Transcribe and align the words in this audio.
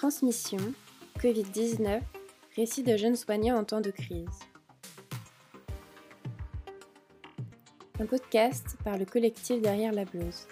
Transmission, 0.00 0.72
Covid-19, 1.18 2.00
récit 2.56 2.82
de 2.82 2.96
jeunes 2.96 3.16
soignants 3.16 3.58
en 3.58 3.64
temps 3.64 3.82
de 3.82 3.90
crise. 3.90 4.30
Un 7.98 8.06
podcast 8.06 8.78
par 8.82 8.96
le 8.96 9.04
collectif 9.04 9.60
Derrière 9.60 9.92
la 9.92 10.06
blouse. 10.06 10.46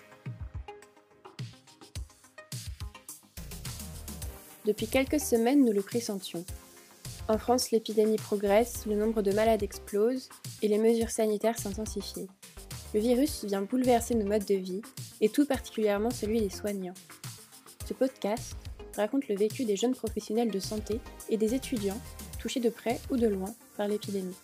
Depuis 4.67 4.87
quelques 4.87 5.19
semaines, 5.19 5.65
nous 5.65 5.73
le 5.73 5.81
pressentions. 5.81 6.45
En 7.27 7.39
France, 7.39 7.71
l'épidémie 7.71 8.17
progresse, 8.17 8.85
le 8.85 8.97
nombre 8.97 9.23
de 9.23 9.33
malades 9.33 9.63
explose 9.63 10.29
et 10.61 10.69
les 10.69 10.77
mesures 10.77 11.09
sanitaires 11.09 11.59
s'intensifient. 11.59 12.29
Le 12.93 13.01
virus 13.01 13.47
vient 13.47 13.63
bouleverser 13.63 14.15
nos 14.15 14.27
modes 14.27 14.45
de 14.45 14.57
vie, 14.57 14.83
et 15.23 15.31
tout 15.31 15.47
particulièrement 15.47 16.11
celui 16.11 16.43
des 16.43 16.51
soignants. 16.51 16.93
Ce 17.87 17.95
podcast 17.95 18.55
raconte 18.99 19.29
le 19.29 19.37
vécu 19.37 19.65
des 19.65 19.77
jeunes 19.77 19.95
professionnels 19.95 20.51
de 20.51 20.59
santé 20.59 21.01
et 21.29 21.37
des 21.37 21.55
étudiants 21.55 22.01
touchés 22.39 22.61
de 22.61 22.69
près 22.69 23.01
ou 23.11 23.17
de 23.17 23.27
loin 23.27 23.55
par 23.77 23.89
l'épidémie. 23.89 24.37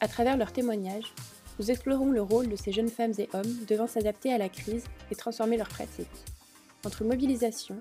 À 0.00 0.08
travers 0.08 0.36
leurs 0.36 0.52
témoignages, 0.52 1.14
nous 1.58 1.70
explorons 1.70 2.10
le 2.10 2.20
rôle 2.20 2.48
de 2.48 2.56
ces 2.56 2.72
jeunes 2.72 2.90
femmes 2.90 3.14
et 3.18 3.28
hommes 3.32 3.64
devant 3.66 3.86
s'adapter 3.86 4.32
à 4.32 4.38
la 4.38 4.48
crise 4.48 4.84
et 5.10 5.14
transformer 5.14 5.56
leurs 5.56 5.68
pratiques. 5.68 6.06
Entre 6.84 7.04
mobilisation, 7.04 7.80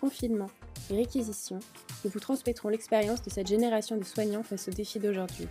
confinement 0.00 0.50
et 0.90 0.96
réquisition, 0.96 1.60
nous 2.04 2.10
vous 2.10 2.20
transmettrons 2.20 2.68
l'expérience 2.68 3.22
de 3.22 3.30
cette 3.30 3.46
génération 3.46 3.96
de 3.96 4.04
soignants 4.04 4.42
face 4.42 4.68
aux 4.68 4.72
défis 4.72 4.98
d'aujourd'hui. 4.98 5.46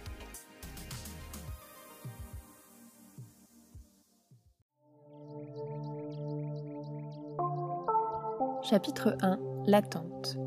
Chapitre 8.63 9.17
1 9.21 9.50
L'attente. 9.67 10.37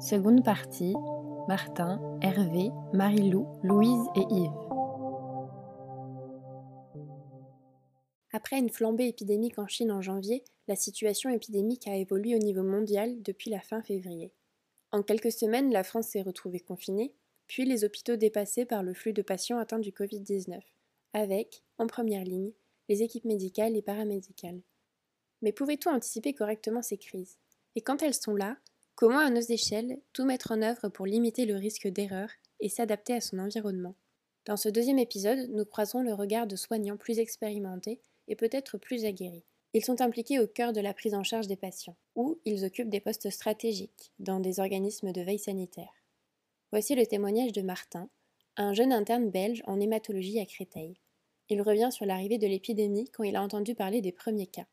Seconde 0.00 0.44
partie 0.44 0.94
Martin, 1.46 2.00
Hervé, 2.22 2.70
Marie-Lou, 2.92 3.46
Louise 3.62 4.04
et 4.16 4.26
Yves. 4.30 4.50
Après 8.32 8.58
une 8.58 8.68
flambée 8.68 9.06
épidémique 9.06 9.60
en 9.60 9.68
Chine 9.68 9.92
en 9.92 10.02
janvier, 10.02 10.42
la 10.66 10.74
situation 10.74 11.30
épidémique 11.30 11.86
a 11.86 11.96
évolué 11.96 12.34
au 12.34 12.38
niveau 12.38 12.64
mondial 12.64 13.22
depuis 13.22 13.48
la 13.48 13.60
fin 13.60 13.80
février. 13.80 14.32
En 14.90 15.04
quelques 15.04 15.30
semaines, 15.30 15.72
la 15.72 15.84
France 15.84 16.08
s'est 16.08 16.22
retrouvée 16.22 16.60
confinée, 16.60 17.14
puis 17.46 17.64
les 17.64 17.84
hôpitaux 17.84 18.16
dépassés 18.16 18.64
par 18.64 18.82
le 18.82 18.92
flux 18.92 19.12
de 19.12 19.22
patients 19.22 19.58
atteints 19.58 19.78
du 19.78 19.92
Covid-19, 19.92 20.60
avec, 21.12 21.62
en 21.78 21.86
première 21.86 22.24
ligne, 22.24 22.52
les 22.88 23.02
équipes 23.02 23.24
médicales 23.24 23.76
et 23.76 23.82
paramédicales. 23.82 24.62
Mais 25.42 25.52
pouvait-on 25.52 25.90
anticiper 25.90 26.34
correctement 26.34 26.82
ces 26.82 26.98
crises? 26.98 27.38
Et 27.74 27.80
quand 27.80 28.02
elles 28.02 28.14
sont 28.14 28.34
là, 28.34 28.56
comment 28.94 29.18
à 29.18 29.30
nos 29.30 29.40
échelles 29.40 29.98
tout 30.12 30.24
mettre 30.24 30.52
en 30.52 30.62
œuvre 30.62 30.88
pour 30.88 31.06
limiter 31.06 31.46
le 31.46 31.56
risque 31.56 31.88
d'erreur 31.88 32.28
et 32.60 32.68
s'adapter 32.68 33.14
à 33.14 33.20
son 33.20 33.38
environnement? 33.38 33.94
Dans 34.44 34.56
ce 34.56 34.68
deuxième 34.68 34.98
épisode, 34.98 35.48
nous 35.50 35.64
croisons 35.64 36.02
le 36.02 36.14
regard 36.14 36.46
de 36.46 36.56
soignants 36.56 36.96
plus 36.96 37.18
expérimentés 37.18 38.00
et 38.28 38.36
peut-être 38.36 38.76
plus 38.76 39.04
aguerris. 39.04 39.44
Ils 39.74 39.84
sont 39.84 40.02
impliqués 40.02 40.38
au 40.38 40.46
cœur 40.46 40.72
de 40.72 40.80
la 40.80 40.92
prise 40.92 41.14
en 41.14 41.22
charge 41.22 41.46
des 41.46 41.56
patients, 41.56 41.96
ou 42.14 42.38
ils 42.44 42.64
occupent 42.64 42.90
des 42.90 43.00
postes 43.00 43.30
stratégiques 43.30 44.12
dans 44.18 44.38
des 44.38 44.60
organismes 44.60 45.12
de 45.12 45.22
veille 45.22 45.38
sanitaire. 45.38 45.92
Voici 46.72 46.94
le 46.94 47.06
témoignage 47.06 47.52
de 47.52 47.62
Martin, 47.62 48.10
un 48.56 48.74
jeune 48.74 48.92
interne 48.92 49.30
belge 49.30 49.62
en 49.66 49.80
hématologie 49.80 50.40
à 50.40 50.44
Créteil. 50.44 50.98
Il 51.48 51.62
revient 51.62 51.88
sur 51.90 52.04
l'arrivée 52.04 52.38
de 52.38 52.46
l'épidémie 52.46 53.08
quand 53.12 53.22
il 53.22 53.36
a 53.36 53.42
entendu 53.42 53.74
parler 53.74 54.02
des 54.02 54.12
premiers 54.12 54.46
cas. 54.46 54.66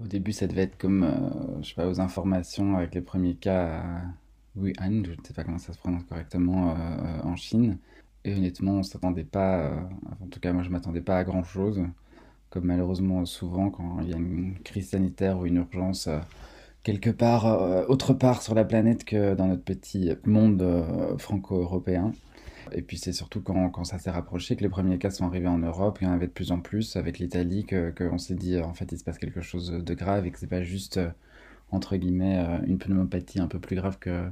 Au 0.00 0.06
début, 0.06 0.32
ça 0.32 0.46
devait 0.46 0.62
être 0.62 0.78
comme, 0.78 1.04
euh, 1.04 1.45
je 1.66 1.70
sais 1.70 1.74
pas, 1.74 1.88
aux 1.88 2.00
informations 2.00 2.76
avec 2.76 2.94
les 2.94 3.00
premiers 3.00 3.34
cas 3.34 3.80
à 3.80 4.02
Wuhan, 4.54 5.02
je 5.04 5.10
ne 5.10 5.16
sais 5.24 5.34
pas 5.34 5.44
comment 5.44 5.58
ça 5.58 5.72
se 5.72 5.78
prononce 5.78 6.04
correctement, 6.04 6.70
euh, 6.70 7.20
en 7.22 7.36
Chine. 7.36 7.78
Et 8.24 8.34
honnêtement, 8.34 8.74
on 8.74 8.82
s'attendait 8.82 9.24
pas, 9.24 9.58
euh, 9.66 9.80
en 10.22 10.26
tout 10.26 10.40
cas 10.40 10.52
moi 10.52 10.62
je 10.62 10.70
m'attendais 10.70 11.00
pas 11.00 11.18
à 11.18 11.24
grand 11.24 11.42
chose, 11.42 11.82
comme 12.50 12.66
malheureusement 12.66 13.24
souvent 13.26 13.70
quand 13.70 14.00
il 14.02 14.10
y 14.10 14.14
a 14.14 14.16
une 14.16 14.54
crise 14.64 14.90
sanitaire 14.90 15.38
ou 15.38 15.46
une 15.46 15.56
urgence 15.56 16.08
quelque 16.84 17.10
part, 17.10 17.88
autre 17.90 18.14
part 18.14 18.42
sur 18.42 18.54
la 18.54 18.64
planète 18.64 19.04
que 19.04 19.34
dans 19.34 19.48
notre 19.48 19.64
petit 19.64 20.10
monde 20.24 20.64
franco-européen. 21.18 22.12
Et 22.72 22.82
puis 22.82 22.98
c'est 22.98 23.12
surtout 23.12 23.40
quand, 23.40 23.70
quand 23.70 23.84
ça 23.84 23.98
s'est 23.98 24.10
rapproché 24.10 24.56
que 24.56 24.62
les 24.62 24.68
premiers 24.68 24.98
cas 24.98 25.10
sont 25.10 25.26
arrivés 25.26 25.48
en 25.48 25.58
Europe, 25.58 25.98
il 26.00 26.04
y 26.04 26.06
en 26.08 26.12
avait 26.12 26.26
de 26.26 26.32
plus 26.32 26.52
en 26.52 26.60
plus 26.60 26.96
avec 26.96 27.18
l'Italie, 27.18 27.66
qu'on 27.66 28.18
s'est 28.18 28.34
dit 28.34 28.58
en 28.60 28.74
fait 28.74 28.90
il 28.92 28.98
se 28.98 29.04
passe 29.04 29.18
quelque 29.18 29.40
chose 29.40 29.70
de 29.70 29.94
grave 29.94 30.26
et 30.26 30.30
que 30.30 30.38
c'est 30.38 30.46
pas 30.46 30.62
juste 30.62 30.96
euh, 30.98 31.10
entre 31.70 31.96
guillemets 31.96 32.38
euh, 32.38 32.58
une 32.66 32.78
pneumopathie 32.78 33.40
un 33.40 33.48
peu 33.48 33.58
plus 33.58 33.76
grave 33.76 33.98
que, 33.98 34.28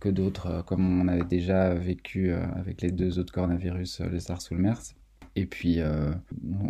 que 0.00 0.08
d'autres, 0.08 0.46
euh, 0.46 0.62
comme 0.62 1.02
on 1.02 1.08
avait 1.08 1.24
déjà 1.24 1.74
vécu 1.74 2.32
avec 2.32 2.82
les 2.82 2.90
deux 2.90 3.18
autres 3.18 3.32
coronavirus, 3.32 4.00
le 4.00 4.20
SARS 4.20 4.40
ou 4.50 4.54
le 4.54 4.60
MERS. 4.60 4.94
Et 5.36 5.46
puis 5.46 5.80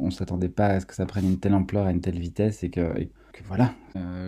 on 0.00 0.10
s'attendait 0.10 0.48
pas 0.48 0.68
à 0.68 0.80
ce 0.80 0.86
que 0.86 0.94
ça 0.94 1.04
prenne 1.04 1.26
une 1.26 1.38
telle 1.38 1.52
ampleur, 1.52 1.84
à 1.84 1.90
une 1.90 2.00
telle 2.00 2.18
vitesse 2.18 2.64
et 2.64 2.70
que, 2.70 2.94
voilà. 3.44 3.74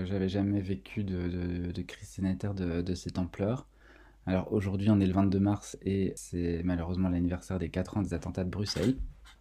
J'avais 0.05 0.29
jamais 0.29 0.61
vécu 0.61 1.05
de, 1.05 1.83
crise 1.83 2.09
sanitaire 2.09 2.53
de, 2.53 2.83
de 2.83 2.95
cette 2.95 3.19
ampleur. 3.19 3.67
Alors 4.27 4.53
aujourd'hui, 4.53 4.91
on 4.91 5.01
est 5.01 5.07
le 5.07 5.13
22 5.15 5.39
mars 5.39 5.79
et 5.83 6.13
c'est 6.17 6.61
malheureusement 6.65 7.09
l'anniversaire 7.09 7.59
des 7.59 7.71
4 7.71 7.97
ans 7.97 8.03
des 8.03 8.13
attentats 8.13 8.45
de 8.45 8.51
Bruxelles. 8.51 8.97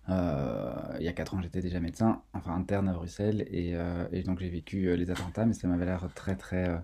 Euh, 0.10 0.74
il 1.00 1.06
y 1.06 1.08
a 1.08 1.14
4 1.14 1.34
ans, 1.34 1.42
j'étais 1.42 1.62
déjà 1.62 1.80
médecin, 1.80 2.22
enfin 2.34 2.54
interne 2.56 2.88
à 2.88 2.94
Bruxelles, 2.94 3.48
et, 3.52 3.72
euh, 3.76 4.06
donc 4.24 4.40
j'ai 4.40 4.50
vécu 4.50 4.88
euh, 4.88 4.96
les 4.96 5.10
attentats, 5.10 5.46
mais 5.46 5.54
ça 5.54 5.68
m'avait 5.68 5.86
l'air 5.86 6.08
très 6.14 6.36
très 6.36 6.80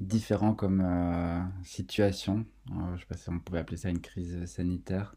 différent 0.00 0.54
comme 0.54 0.82
situation. 1.64 2.44
je 2.68 2.74
ne 2.74 2.98
sais 2.98 3.06
pas 3.06 3.16
si 3.16 3.30
on 3.30 3.38
pouvait 3.40 3.58
appeler 3.60 3.76
ça 3.78 3.88
une 3.90 4.00
crise 4.00 4.44
sanitaire, 4.46 5.16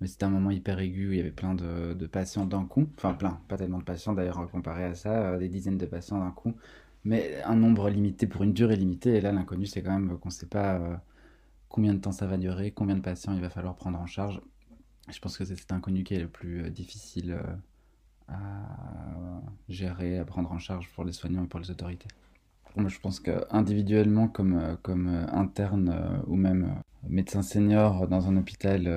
mais 0.00 0.06
c'était 0.06 0.24
un 0.24 0.30
moment 0.30 0.50
hyper 0.50 0.78
aigu 0.80 1.08
où 1.08 1.12
il 1.12 1.18
y 1.18 1.20
avait 1.20 1.30
plein 1.30 1.54
de, 1.54 1.94
de 1.94 2.06
patients 2.06 2.46
d'un 2.46 2.64
coup, 2.66 2.88
enfin 2.96 3.14
plein, 3.14 3.40
pas 3.48 3.56
tellement 3.56 3.78
de 3.78 3.84
patients 3.84 4.14
d'ailleurs 4.14 4.48
comparé 4.50 4.84
à 4.84 4.94
ça, 4.94 5.38
des 5.38 5.48
dizaines 5.48 5.78
de 5.78 5.86
patients 5.86 6.18
d'un 6.18 6.30
coup, 6.30 6.54
mais 7.04 7.42
un 7.44 7.56
nombre 7.56 7.90
limité 7.90 8.26
pour 8.26 8.42
une 8.44 8.52
durée 8.52 8.76
limitée, 8.76 9.16
et 9.16 9.20
là 9.20 9.32
l'inconnu 9.32 9.66
c'est 9.66 9.82
quand 9.82 9.92
même 9.92 10.18
qu'on 10.18 10.28
ne 10.28 10.34
sait 10.34 10.46
pas 10.46 11.02
combien 11.68 11.94
de 11.94 12.00
temps 12.00 12.12
ça 12.12 12.26
va 12.26 12.36
durer, 12.38 12.72
combien 12.72 12.96
de 12.96 13.02
patients 13.02 13.34
il 13.34 13.40
va 13.40 13.50
falloir 13.50 13.76
prendre 13.76 13.98
en 14.00 14.06
charge. 14.06 14.40
Je 15.12 15.18
pense 15.20 15.36
que 15.36 15.44
c'est 15.44 15.56
cet 15.56 15.72
inconnu 15.72 16.04
qui 16.04 16.14
est 16.14 16.20
le 16.20 16.28
plus 16.28 16.62
euh, 16.62 16.70
difficile 16.70 17.32
euh, 17.32 17.42
à 18.28 19.42
gérer, 19.68 20.18
à 20.18 20.24
prendre 20.24 20.50
en 20.52 20.58
charge 20.58 20.88
pour 20.94 21.04
les 21.04 21.12
soignants 21.12 21.44
et 21.44 21.48
pour 21.48 21.60
les 21.60 21.70
autorités. 21.70 22.08
Moi, 22.76 22.88
je 22.88 23.00
pense 23.00 23.18
qu'individuellement, 23.18 24.28
comme, 24.28 24.54
euh, 24.54 24.76
comme 24.82 25.08
interne 25.32 26.22
ou 26.28 26.36
même 26.36 26.74
médecin 27.08 27.42
senior 27.42 28.06
dans 28.06 28.28
un 28.28 28.36
hôpital, 28.36 28.88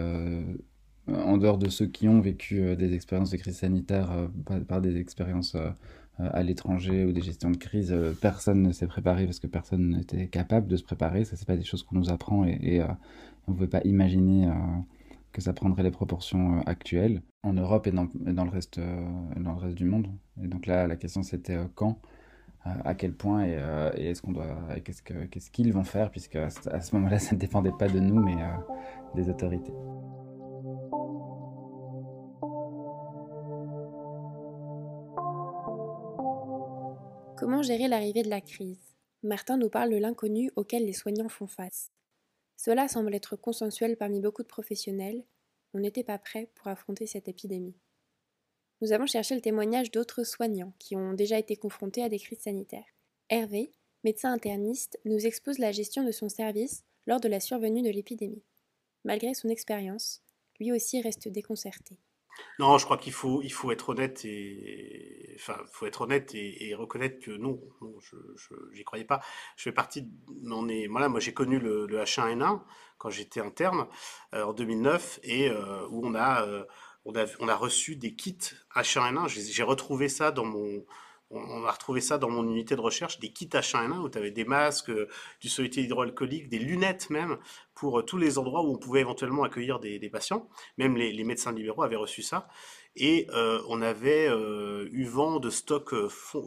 en 1.07 1.37
dehors 1.37 1.57
de 1.57 1.69
ceux 1.69 1.87
qui 1.87 2.07
ont 2.07 2.21
vécu 2.21 2.75
des 2.75 2.93
expériences 2.93 3.31
de 3.31 3.37
crise 3.37 3.57
sanitaire 3.57 4.29
par, 4.67 4.81
des 4.81 4.97
expériences 4.97 5.57
à 6.19 6.43
l'étranger 6.43 7.05
ou 7.05 7.13
des 7.13 7.21
gestions 7.21 7.49
de 7.49 7.57
crise, 7.57 7.95
personne 8.21 8.61
ne 8.61 8.71
s'est 8.71 8.87
préparé 8.87 9.25
parce 9.25 9.39
que 9.39 9.47
personne 9.47 9.89
n'était 9.89 10.27
capable 10.27 10.67
de 10.67 10.75
se 10.75 10.83
préparer. 10.83 11.25
Ça, 11.25 11.35
c'est 11.35 11.47
pas 11.47 11.57
des 11.57 11.63
choses 11.63 11.81
qu'on 11.81 11.95
nous 11.95 12.11
apprend 12.11 12.45
et, 12.45 12.59
et 12.61 12.83
on 12.83 13.51
ne 13.51 13.55
pouvait 13.55 13.67
pas 13.67 13.81
imaginer 13.85 14.51
que 15.33 15.41
ça 15.41 15.51
prendrait 15.51 15.83
les 15.83 15.91
proportions 15.91 16.61
actuelles 16.65 17.21
en 17.41 17.53
Europe 17.53 17.87
et 17.87 17.91
dans, 17.91 18.07
le 18.13 18.49
reste, 18.49 18.79
dans 18.79 19.53
le 19.53 19.59
reste 19.59 19.75
du 19.75 19.85
monde. 19.85 20.07
Et 20.41 20.47
donc 20.47 20.67
là, 20.67 20.87
la 20.87 20.95
question 20.95 21.23
c'était 21.23 21.57
quand, 21.75 21.99
à 22.63 22.93
quel 22.93 23.13
point 23.13 23.45
et, 23.45 23.57
est-ce 23.97 24.21
qu'on 24.21 24.31
doit, 24.31 24.57
qu'est-ce 24.85 25.01
que, 25.01 25.25
qu'est-ce 25.25 25.51
qu'ils 25.51 25.73
vont 25.73 25.83
faire, 25.83 26.11
puisque 26.11 26.35
à 26.37 26.49
ce 26.49 26.95
moment-là, 26.95 27.19
ça 27.19 27.35
ne 27.35 27.39
dépendait 27.39 27.73
pas 27.77 27.89
de 27.89 27.99
nous, 27.99 28.21
mais 28.21 28.35
des 29.15 29.29
autorités. 29.29 29.73
Comment 37.37 37.61
gérer 37.61 37.87
l'arrivée 37.89 38.23
de 38.23 38.29
la 38.29 38.39
crise? 38.39 38.95
Martin 39.23 39.57
nous 39.57 39.69
parle 39.69 39.89
de 39.89 39.97
l'inconnu 39.97 40.51
auquel 40.55 40.85
les 40.85 40.93
soignants 40.93 41.29
font 41.29 41.47
face. 41.47 41.91
Cela 42.55 42.87
semble 42.87 43.13
être 43.13 43.35
consensuel 43.35 43.97
parmi 43.97 44.21
beaucoup 44.21 44.43
de 44.43 44.47
professionnels. 44.47 45.25
On 45.73 45.79
n'était 45.79 46.03
pas 46.03 46.17
prêt 46.17 46.49
pour 46.55 46.67
affronter 46.67 47.07
cette 47.07 47.27
épidémie. 47.27 47.75
Nous 48.81 48.91
avons 48.91 49.07
cherché 49.07 49.33
le 49.33 49.41
témoignage 49.41 49.91
d'autres 49.91 50.23
soignants 50.23 50.73
qui 50.77 50.95
ont 50.95 51.13
déjà 51.13 51.39
été 51.39 51.55
confrontés 51.55 52.03
à 52.03 52.09
des 52.09 52.19
crises 52.19 52.41
sanitaires. 52.41 52.85
Hervé, 53.29 53.71
médecin 54.03 54.33
interniste, 54.33 54.99
nous 55.05 55.25
expose 55.25 55.57
la 55.57 55.71
gestion 55.71 56.03
de 56.03 56.11
son 56.11 56.29
service 56.29 56.83
lors 57.07 57.19
de 57.19 57.29
la 57.29 57.39
survenue 57.39 57.81
de 57.81 57.89
l'épidémie. 57.89 58.43
Malgré 59.03 59.33
son 59.33 59.49
expérience, 59.49 60.21
lui 60.59 60.71
aussi 60.71 61.01
reste 61.01 61.27
déconcerté. 61.27 61.97
Non, 62.59 62.77
je 62.77 62.85
crois 62.85 62.97
qu'il 62.97 63.13
faut, 63.13 63.41
il 63.41 63.51
faut 63.51 63.71
être 63.71 63.89
honnête 63.89 64.25
et, 64.25 65.33
enfin, 65.35 65.57
faut 65.71 65.85
être 65.85 66.01
honnête 66.01 66.33
et, 66.35 66.73
reconnaître 66.75 67.19
que 67.19 67.31
non, 67.31 67.59
je, 67.99 68.15
j'y 68.73 68.83
croyais 68.83 69.05
pas. 69.05 69.21
Je 69.55 69.63
fais 69.63 69.71
partie, 69.71 70.07
on 70.49 70.67
est, 70.67 70.87
voilà, 70.87 71.09
moi 71.09 71.19
j'ai 71.19 71.33
connu 71.33 71.59
le, 71.59 71.87
H1N1 71.87 72.61
quand 72.97 73.09
j'étais 73.09 73.41
interne 73.41 73.87
euh, 74.33 74.43
en 74.43 74.53
2009 74.53 75.19
et 75.23 75.49
euh, 75.49 75.87
où 75.89 76.05
on 76.05 76.15
a, 76.15 76.43
euh, 76.43 76.63
on 77.05 77.15
a, 77.15 77.25
on 77.39 77.47
a 77.47 77.55
reçu 77.55 77.95
des 77.95 78.15
kits 78.15 78.37
H1N1. 78.75 79.27
J'ai 79.27 79.63
retrouvé 79.63 80.07
ça 80.09 80.31
dans 80.31 80.45
mon, 80.45 80.85
on, 81.33 81.65
a 81.65 81.71
retrouvé 81.71 82.01
ça 82.01 82.17
dans 82.17 82.29
mon 82.29 82.43
unité 82.43 82.75
de 82.75 82.81
recherche, 82.81 83.19
des 83.19 83.29
kits 83.29 83.47
H1N1 83.47 83.99
où 83.99 84.09
tu 84.09 84.17
avais 84.17 84.31
des 84.31 84.45
masques, 84.45 84.91
du 85.41 85.49
solitude 85.49 85.85
hydroalcoolique, 85.85 86.49
des 86.49 86.59
lunettes 86.59 87.09
même, 87.09 87.37
pour 87.75 88.05
tous 88.05 88.17
les 88.17 88.37
endroits 88.37 88.63
où 88.63 88.73
on 88.73 88.77
pouvait 88.77 89.01
éventuellement 89.01 89.43
accueillir 89.43 89.79
des, 89.79 90.09
patients. 90.09 90.47
Même 90.77 90.95
les, 90.95 91.23
médecins 91.23 91.51
libéraux 91.51 91.83
avaient 91.83 91.95
reçu 91.95 92.21
ça. 92.21 92.47
Et 92.95 93.27
on 93.67 93.81
avait 93.81 94.27
eu 94.29 95.05
vent 95.05 95.39
de 95.39 95.49
stocks 95.49 95.95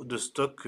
de 0.04 0.16
stock, 0.16 0.66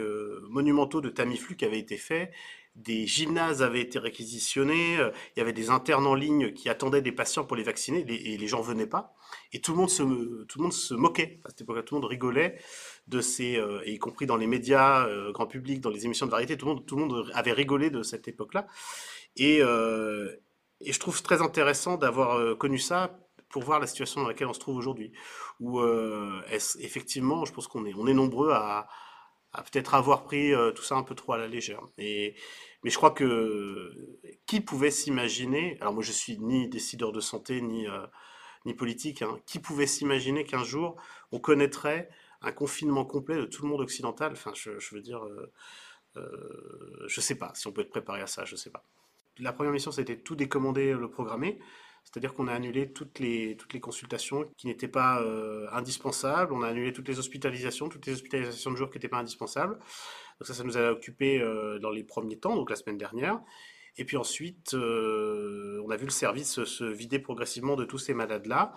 monumentaux 0.49 1.01
de 1.01 1.09
Tamiflu 1.09 1.57
qui 1.57 1.65
avaient 1.65 1.79
été 1.79 1.97
faits 1.97 2.33
des 2.79 3.07
gymnases 3.07 3.63
avaient 3.63 3.81
été 3.81 3.99
réquisitionnés, 3.99 4.99
euh, 4.99 5.11
il 5.35 5.41
y 5.41 5.43
avait 5.43 5.53
des 5.53 5.69
internes 5.69 6.07
en 6.07 6.15
ligne 6.15 6.53
qui 6.53 6.69
attendaient 6.69 7.03
des 7.03 7.13
patients 7.13 7.45
pour 7.45 7.57
les 7.57 7.65
vacciner, 7.65 8.05
et 8.09 8.39
les 8.39 8.47
gens 8.47 8.61
venaient 8.61 8.87
pas. 8.87 9.15
Et 9.53 9.61
tout 9.61 9.73
le 9.73 9.79
monde 9.79 9.91
se, 9.91 10.03
tout 10.45 10.59
le 10.59 10.63
monde 10.63 10.73
se 10.73 10.95
moquait. 10.95 11.41
À 11.45 11.51
cette 11.51 11.63
époque 11.63 11.85
tout 11.85 11.97
le 11.97 12.01
monde 12.01 12.11
rigolait 12.11 12.59
de 13.09 13.21
ces, 13.21 13.57
euh, 13.57 13.83
y 13.85 13.99
compris 13.99 14.27
dans 14.27 14.37
les 14.37 14.47
médias, 14.47 15.07
euh, 15.07 15.33
grand 15.33 15.47
public, 15.47 15.81
dans 15.81 15.91
les 15.91 16.05
émissions 16.05 16.27
de 16.27 16.31
variété, 16.31 16.57
tout 16.57 16.67
le 16.67 16.75
monde, 16.75 16.87
tout 16.87 16.97
le 16.97 17.05
monde 17.05 17.31
avait 17.35 17.53
rigolé 17.53 17.91
de 17.91 18.03
cette 18.03 18.29
époque-là. 18.29 18.67
Et, 19.37 19.59
et, 19.59 20.93
je 20.93 20.99
trouve 20.99 21.23
très 21.23 21.43
intéressant 21.43 21.97
d'avoir 21.97 22.59
connu 22.59 22.79
ça 22.79 23.19
pour 23.51 23.63
voir 23.63 23.79
la 23.79 23.87
situation 23.87 24.23
dans 24.23 24.29
laquelle 24.29 24.49
on 24.49 24.53
se 24.53 24.59
trouve 24.59 24.77
aujourd'hui. 24.77 25.13
Où 25.61 25.81
effectivement, 26.81 27.45
je 27.45 27.53
pense 27.53 27.69
qu'on 27.69 27.85
est, 27.85 27.95
on 27.95 28.07
est 28.09 28.15
nombreux 28.15 28.51
à, 28.51 28.79
à 28.81 28.89
peut-être 29.53 29.95
avoir 29.95 30.25
pris 30.25 30.53
tout 30.75 30.83
ça 30.83 30.97
un 30.97 31.03
peu 31.03 31.15
trop 31.15 31.33
à 31.33 31.39
la 31.39 31.49
légère. 31.49 31.81
Et 31.97 32.35
mais 32.85 32.91
je 32.91 32.97
crois 32.97 33.11
que 33.11 33.93
qui 34.47 34.61
pouvait 34.61 34.91
s'imaginer, 34.91 35.77
alors 35.81 35.95
moi 35.95 36.03
je 36.03 36.13
suis 36.13 36.39
ni 36.39 36.69
décideur 36.69 37.13
de 37.13 37.21
santé 37.21 37.61
ni, 37.61 37.89
euh, 37.89 38.07
ni 38.67 38.75
politique, 38.75 39.23
hein, 39.23 39.39
qui 39.47 39.59
pouvait 39.59 39.87
s'imaginer 39.87 40.45
qu'un 40.45 40.65
jour 40.65 40.97
on 41.33 41.41
connaîtrait 41.41 42.09
un 42.41 42.53
confinement 42.53 43.05
complet 43.05 43.37
de 43.37 43.47
tout 43.47 43.63
le 43.65 43.69
monde 43.69 43.81
occidental? 43.81 44.33
Enfin, 44.33 44.53
je, 44.55 44.71
veux 44.95 45.01
dire, 45.01 45.25
euh, 45.25 45.53
euh, 46.17 47.05
je 47.09 47.21
sais 47.21 47.35
pas 47.35 47.53
si 47.55 47.67
on 47.67 47.73
peut 47.73 47.81
être 47.81 47.91
préparé 47.91 48.21
à 48.21 48.29
ça, 48.29 48.45
je 48.45 48.55
sais 48.55 48.71
pas. 48.71 48.85
La 49.39 49.53
première 49.53 49.73
mission, 49.73 49.91
c'était 49.91 50.17
tout 50.17 50.37
décommander, 50.37 50.93
le 50.93 51.11
programmer. 51.11 51.59
C'est-à-dire 52.11 52.33
qu'on 52.33 52.49
a 52.49 52.55
annulé 52.55 52.91
toutes 52.91 53.19
les, 53.19 53.55
toutes 53.59 53.75
les 53.75 53.81
consultations 53.81 54.51
qui 54.57 54.67
n'étaient 54.67 54.89
pas 54.89 55.21
euh, 55.21 55.67
indispensables, 55.73 56.55
on 56.55 56.63
a 56.63 56.69
annulé 56.69 56.95
toutes 56.95 57.07
les 57.07 57.19
hospitalisations, 57.19 57.91
toutes 57.91 58.07
les 58.07 58.15
hospitalisations 58.15 58.71
de 58.71 58.77
jour 58.77 58.89
qui 58.89 58.97
n'étaient 58.97 59.09
pas 59.09 59.19
indispensables. 59.19 59.75
Donc 59.75 60.47
ça, 60.47 60.55
ça 60.55 60.65
nous 60.65 60.79
a 60.79 60.91
occupé 60.91 61.39
euh, 61.39 61.79
dans 61.81 61.91
les 61.91 62.05
premiers 62.05 62.39
temps, 62.39 62.57
donc 62.57 62.71
la 62.71 62.77
semaine 62.77 62.97
dernière. 62.97 63.39
Et 63.99 64.07
puis 64.07 64.17
ensuite, 64.17 64.73
euh, 64.73 65.83
on 65.85 65.91
a 65.91 65.97
vu 65.97 66.07
le 66.07 66.11
service 66.11 66.65
se 66.65 66.85
vider 66.85 67.19
progressivement 67.19 67.77
de 67.77 67.85
tous 67.85 67.99
ces 67.99 68.15
malades-là 68.15 68.73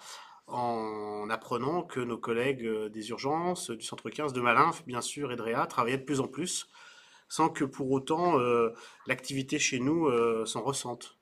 en 0.48 1.30
apprenant 1.30 1.84
que 1.84 2.02
nos 2.02 2.18
collègues 2.18 2.68
des 2.88 3.10
urgences, 3.12 3.72
du 3.72 3.86
centre 3.86 4.10
15 4.10 4.34
de 4.34 4.42
Malin, 4.42 4.72
bien 4.88 5.00
sûr, 5.00 5.32
et 5.32 5.38
de 5.38 5.42
Réa, 5.42 5.66
travaillaient 5.68 6.00
de 6.00 6.04
plus 6.04 6.20
en 6.20 6.28
plus, 6.28 6.68
sans 7.30 7.48
que 7.48 7.64
pour 7.64 7.90
autant 7.92 8.38
l'activité 9.08 9.60
chez 9.60 9.80
nous 9.80 10.10
s'en 10.46 10.62
ressente. 10.62 11.21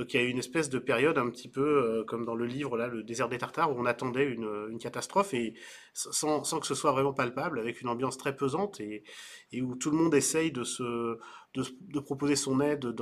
Donc 0.00 0.14
il 0.14 0.16
y 0.22 0.24
a 0.24 0.26
une 0.26 0.38
espèce 0.38 0.70
de 0.70 0.78
période 0.78 1.18
un 1.18 1.28
petit 1.28 1.50
peu 1.50 1.60
euh, 1.60 2.04
comme 2.04 2.24
dans 2.24 2.34
le 2.34 2.46
livre 2.46 2.78
là, 2.78 2.88
le 2.88 3.02
désert 3.02 3.28
des 3.28 3.36
Tartares, 3.36 3.70
où 3.70 3.78
on 3.78 3.84
attendait 3.84 4.24
une, 4.24 4.78
catastrophe 4.78 5.34
et 5.34 5.52
sans, 5.92 6.40
que 6.40 6.66
ce 6.66 6.74
soit 6.74 6.92
vraiment 6.92 7.12
palpable, 7.12 7.58
avec 7.58 7.82
une 7.82 7.88
ambiance 7.88 8.16
très 8.16 8.34
pesante 8.34 8.80
et, 8.80 9.04
où 9.60 9.74
tout 9.74 9.90
le 9.90 9.98
monde 9.98 10.14
essaye 10.14 10.52
de 10.52 10.64
se 10.64 11.18
de, 11.52 12.00
proposer 12.00 12.34
son 12.34 12.62
aide 12.62 12.96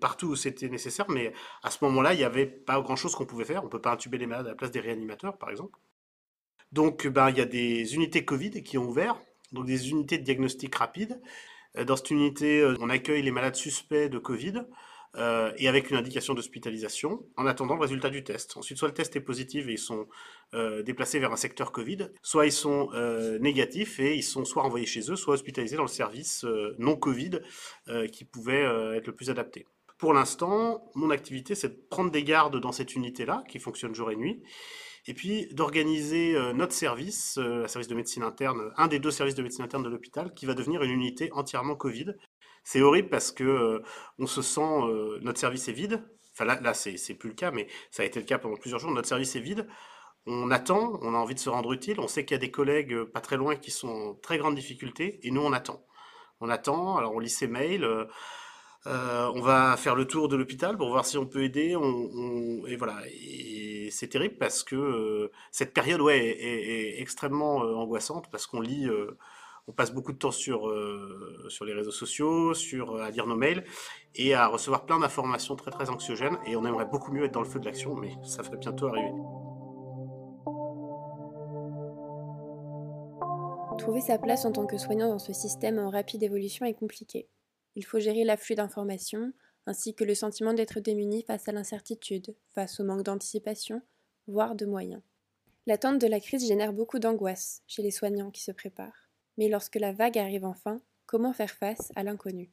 partout 0.00 0.28
où 0.28 0.34
c'était 0.34 0.70
nécessaire, 0.70 1.10
mais 1.10 1.34
à 1.62 1.70
ce 1.70 1.84
moment-là, 1.84 2.14
il 2.14 2.16
n'y 2.16 2.24
avait 2.24 2.46
pas 2.46 2.80
grand-chose 2.80 3.14
qu'on 3.14 3.26
pouvait 3.26 3.44
faire. 3.44 3.62
On 3.62 3.68
peut 3.68 3.82
pas 3.82 3.92
intuber 3.92 4.16
les 4.16 4.26
malades 4.26 4.46
à 4.46 4.50
la 4.50 4.54
place 4.54 4.70
des 4.70 4.80
réanimateurs, 4.80 5.36
par 5.36 5.50
exemple. 5.50 5.78
Donc, 6.72 7.06
ben, 7.06 7.28
il 7.28 7.36
y 7.36 7.42
a 7.42 7.44
des 7.44 7.94
unités 7.94 8.24
Covid 8.24 8.62
qui 8.62 8.78
ont 8.78 8.88
ouvert, 8.88 9.20
donc 9.52 9.66
des 9.66 9.90
unités 9.90 10.16
de 10.16 10.24
diagnostic 10.24 10.74
rapide. 10.74 11.20
Dans 11.86 11.96
cette 11.96 12.10
unité, 12.10 12.62
euh, 12.62 12.76
on 12.80 12.88
accueille 12.88 13.20
les 13.20 13.30
malades 13.30 13.56
suspects 13.56 14.08
de 14.08 14.18
Covid. 14.18 14.62
Euh, 15.16 15.52
et 15.56 15.66
avec 15.66 15.90
une 15.90 15.96
indication 15.96 16.34
d'hospitalisation 16.34 17.24
en 17.36 17.46
attendant 17.46 17.74
le 17.74 17.80
résultat 17.80 18.10
du 18.10 18.22
test. 18.22 18.56
Ensuite, 18.56 18.76
soit 18.76 18.88
le 18.88 18.94
test 18.94 19.16
est 19.16 19.20
positif 19.20 19.66
et 19.66 19.72
ils 19.72 19.78
sont 19.78 20.06
euh, 20.52 20.82
déplacés 20.82 21.18
vers 21.18 21.32
un 21.32 21.36
secteur 21.36 21.72
Covid, 21.72 22.08
soit 22.22 22.44
ils 22.44 22.52
sont 22.52 22.90
euh, 22.92 23.38
négatifs 23.38 23.98
et 23.98 24.14
ils 24.14 24.22
sont 24.22 24.44
soit 24.44 24.62
envoyés 24.62 24.84
chez 24.84 25.10
eux, 25.10 25.16
soit 25.16 25.34
hospitalisés 25.34 25.76
dans 25.76 25.82
le 25.82 25.88
service 25.88 26.44
non 26.78 26.96
Covid 26.96 27.40
qui 28.12 28.24
pouvait 28.24 28.62
être 28.96 29.06
le 29.06 29.14
plus 29.14 29.30
adapté. 29.30 29.66
Pour 29.98 30.12
l'instant, 30.12 30.90
mon 30.94 31.10
activité, 31.10 31.54
c'est 31.54 31.68
de 31.68 31.86
prendre 31.88 32.10
des 32.10 32.22
gardes 32.22 32.60
dans 32.60 32.72
cette 32.72 32.94
unité-là, 32.94 33.44
qui 33.48 33.58
fonctionne 33.58 33.94
jour 33.94 34.10
et 34.10 34.16
nuit, 34.16 34.42
et 35.06 35.14
puis 35.14 35.46
d'organiser 35.52 36.36
notre 36.54 36.72
service, 36.72 37.38
le 37.38 37.66
service 37.66 37.88
de 37.88 37.94
médecine 37.94 38.22
interne, 38.22 38.72
un 38.76 38.88
des 38.88 38.98
deux 38.98 39.10
services 39.10 39.34
de 39.34 39.42
médecine 39.42 39.64
interne 39.64 39.82
de 39.82 39.88
l'hôpital, 39.88 40.34
qui 40.34 40.46
va 40.46 40.54
devenir 40.54 40.82
une 40.82 40.90
unité 40.90 41.30
entièrement 41.32 41.76
Covid, 41.76 42.14
c'est 42.66 42.82
horrible 42.82 43.08
parce 43.10 43.30
que 43.30 43.44
euh, 43.44 43.82
on 44.18 44.26
se 44.26 44.42
sent, 44.42 44.60
euh, 44.60 45.20
notre 45.22 45.38
service 45.38 45.68
est 45.68 45.72
vide. 45.72 46.02
Enfin 46.32 46.44
là, 46.44 46.60
là 46.60 46.74
c'est 46.74 47.14
plus 47.14 47.28
le 47.28 47.36
cas, 47.36 47.52
mais 47.52 47.68
ça 47.92 48.02
a 48.02 48.06
été 48.06 48.18
le 48.18 48.26
cas 48.26 48.38
pendant 48.38 48.56
plusieurs 48.56 48.80
jours. 48.80 48.90
Notre 48.90 49.06
service 49.06 49.36
est 49.36 49.40
vide. 49.40 49.68
On 50.26 50.50
attend, 50.50 50.98
on 51.02 51.14
a 51.14 51.18
envie 51.18 51.36
de 51.36 51.40
se 51.40 51.48
rendre 51.48 51.72
utile. 51.72 52.00
On 52.00 52.08
sait 52.08 52.24
qu'il 52.24 52.34
y 52.34 52.38
a 52.38 52.40
des 52.40 52.50
collègues 52.50 52.92
euh, 52.92 53.06
pas 53.06 53.20
très 53.20 53.36
loin 53.36 53.54
qui 53.54 53.70
sont 53.70 53.88
en 53.88 54.14
très 54.14 54.38
grande 54.38 54.56
difficulté, 54.56 55.20
et 55.22 55.30
nous 55.30 55.42
on 55.42 55.52
attend. 55.52 55.86
On 56.40 56.48
attend. 56.50 56.96
Alors 56.96 57.14
on 57.14 57.20
lit 57.20 57.30
ses 57.30 57.46
mails. 57.46 57.86
on 58.86 59.40
va 59.42 59.76
faire 59.76 59.94
le 59.94 60.06
tour 60.06 60.28
de 60.28 60.36
l'hôpital 60.36 60.76
pour 60.76 60.88
voir 60.90 61.06
si 61.06 61.18
on 61.18 61.26
peut 61.26 61.44
aider. 61.44 61.76
Et 62.66 62.76
voilà. 62.76 63.00
Et 63.12 63.90
c'est 63.92 64.08
terrible 64.08 64.38
parce 64.38 64.64
que 64.64 65.30
cette 65.52 65.72
période, 65.72 66.00
ouais, 66.00 66.18
est, 66.18 67.00
extrêmement 67.00 67.58
angoissante 67.58 68.26
parce 68.32 68.46
qu'on 68.48 68.60
lit 68.60 68.88
on 69.68 69.72
passe 69.72 69.92
beaucoup 69.92 70.12
de 70.12 70.18
temps 70.18 70.30
sur, 70.30 70.68
euh, 70.68 71.48
les 71.64 71.72
réseaux 71.72 71.90
sociaux, 71.90 72.54
sur, 72.54 72.94
euh, 72.94 73.02
à 73.02 73.10
lire 73.10 73.26
nos 73.26 73.36
mails 73.36 73.64
et 74.14 74.34
à 74.34 74.46
recevoir 74.46 74.86
plein 74.86 75.00
d'informations 75.00 75.56
très 75.56 75.70
très 75.70 75.90
anxiogènes. 75.90 76.38
Et 76.46 76.56
on 76.56 76.64
aimerait 76.64 76.86
beaucoup 76.86 77.12
mieux 77.12 77.24
être 77.24 77.34
dans 77.34 77.42
le 77.42 77.48
feu 77.48 77.58
de 77.58 77.64
l'action, 77.64 77.94
mais 77.94 78.14
ça 78.22 78.42
ferait 78.42 78.58
bientôt 78.58 78.86
arriver. 78.86 79.12
Trouver 83.78 84.00
sa 84.00 84.18
place 84.18 84.44
en 84.44 84.52
tant 84.52 84.66
que 84.66 84.78
soignant 84.78 85.08
dans 85.08 85.18
ce 85.18 85.32
système 85.32 85.78
en 85.78 85.90
rapide 85.90 86.22
évolution 86.22 86.64
est 86.64 86.74
compliqué. 86.74 87.28
Il 87.74 87.84
faut 87.84 88.00
gérer 88.00 88.24
l'afflux 88.24 88.54
d'informations, 88.54 89.32
ainsi 89.66 89.94
que 89.94 90.04
le 90.04 90.14
sentiment 90.14 90.54
d'être 90.54 90.80
démuni 90.80 91.22
face 91.22 91.46
à 91.48 91.52
l'incertitude, 91.52 92.34
face 92.54 92.80
au 92.80 92.84
manque 92.84 93.02
d'anticipation, 93.02 93.82
voire 94.28 94.54
de 94.54 94.64
moyens. 94.64 95.02
L'attente 95.66 96.00
de 96.00 96.06
la 96.06 96.20
crise 96.20 96.46
génère 96.46 96.72
beaucoup 96.72 96.98
d'angoisse 96.98 97.62
chez 97.66 97.82
les 97.82 97.90
soignants 97.90 98.30
qui 98.30 98.42
se 98.42 98.52
préparent. 98.52 99.05
Mais 99.38 99.48
lorsque 99.48 99.76
la 99.76 99.92
vague 99.92 100.18
arrive 100.18 100.44
enfin, 100.44 100.80
comment 101.06 101.32
faire 101.32 101.50
face 101.50 101.92
à 101.94 102.02
l'inconnu? 102.02 102.50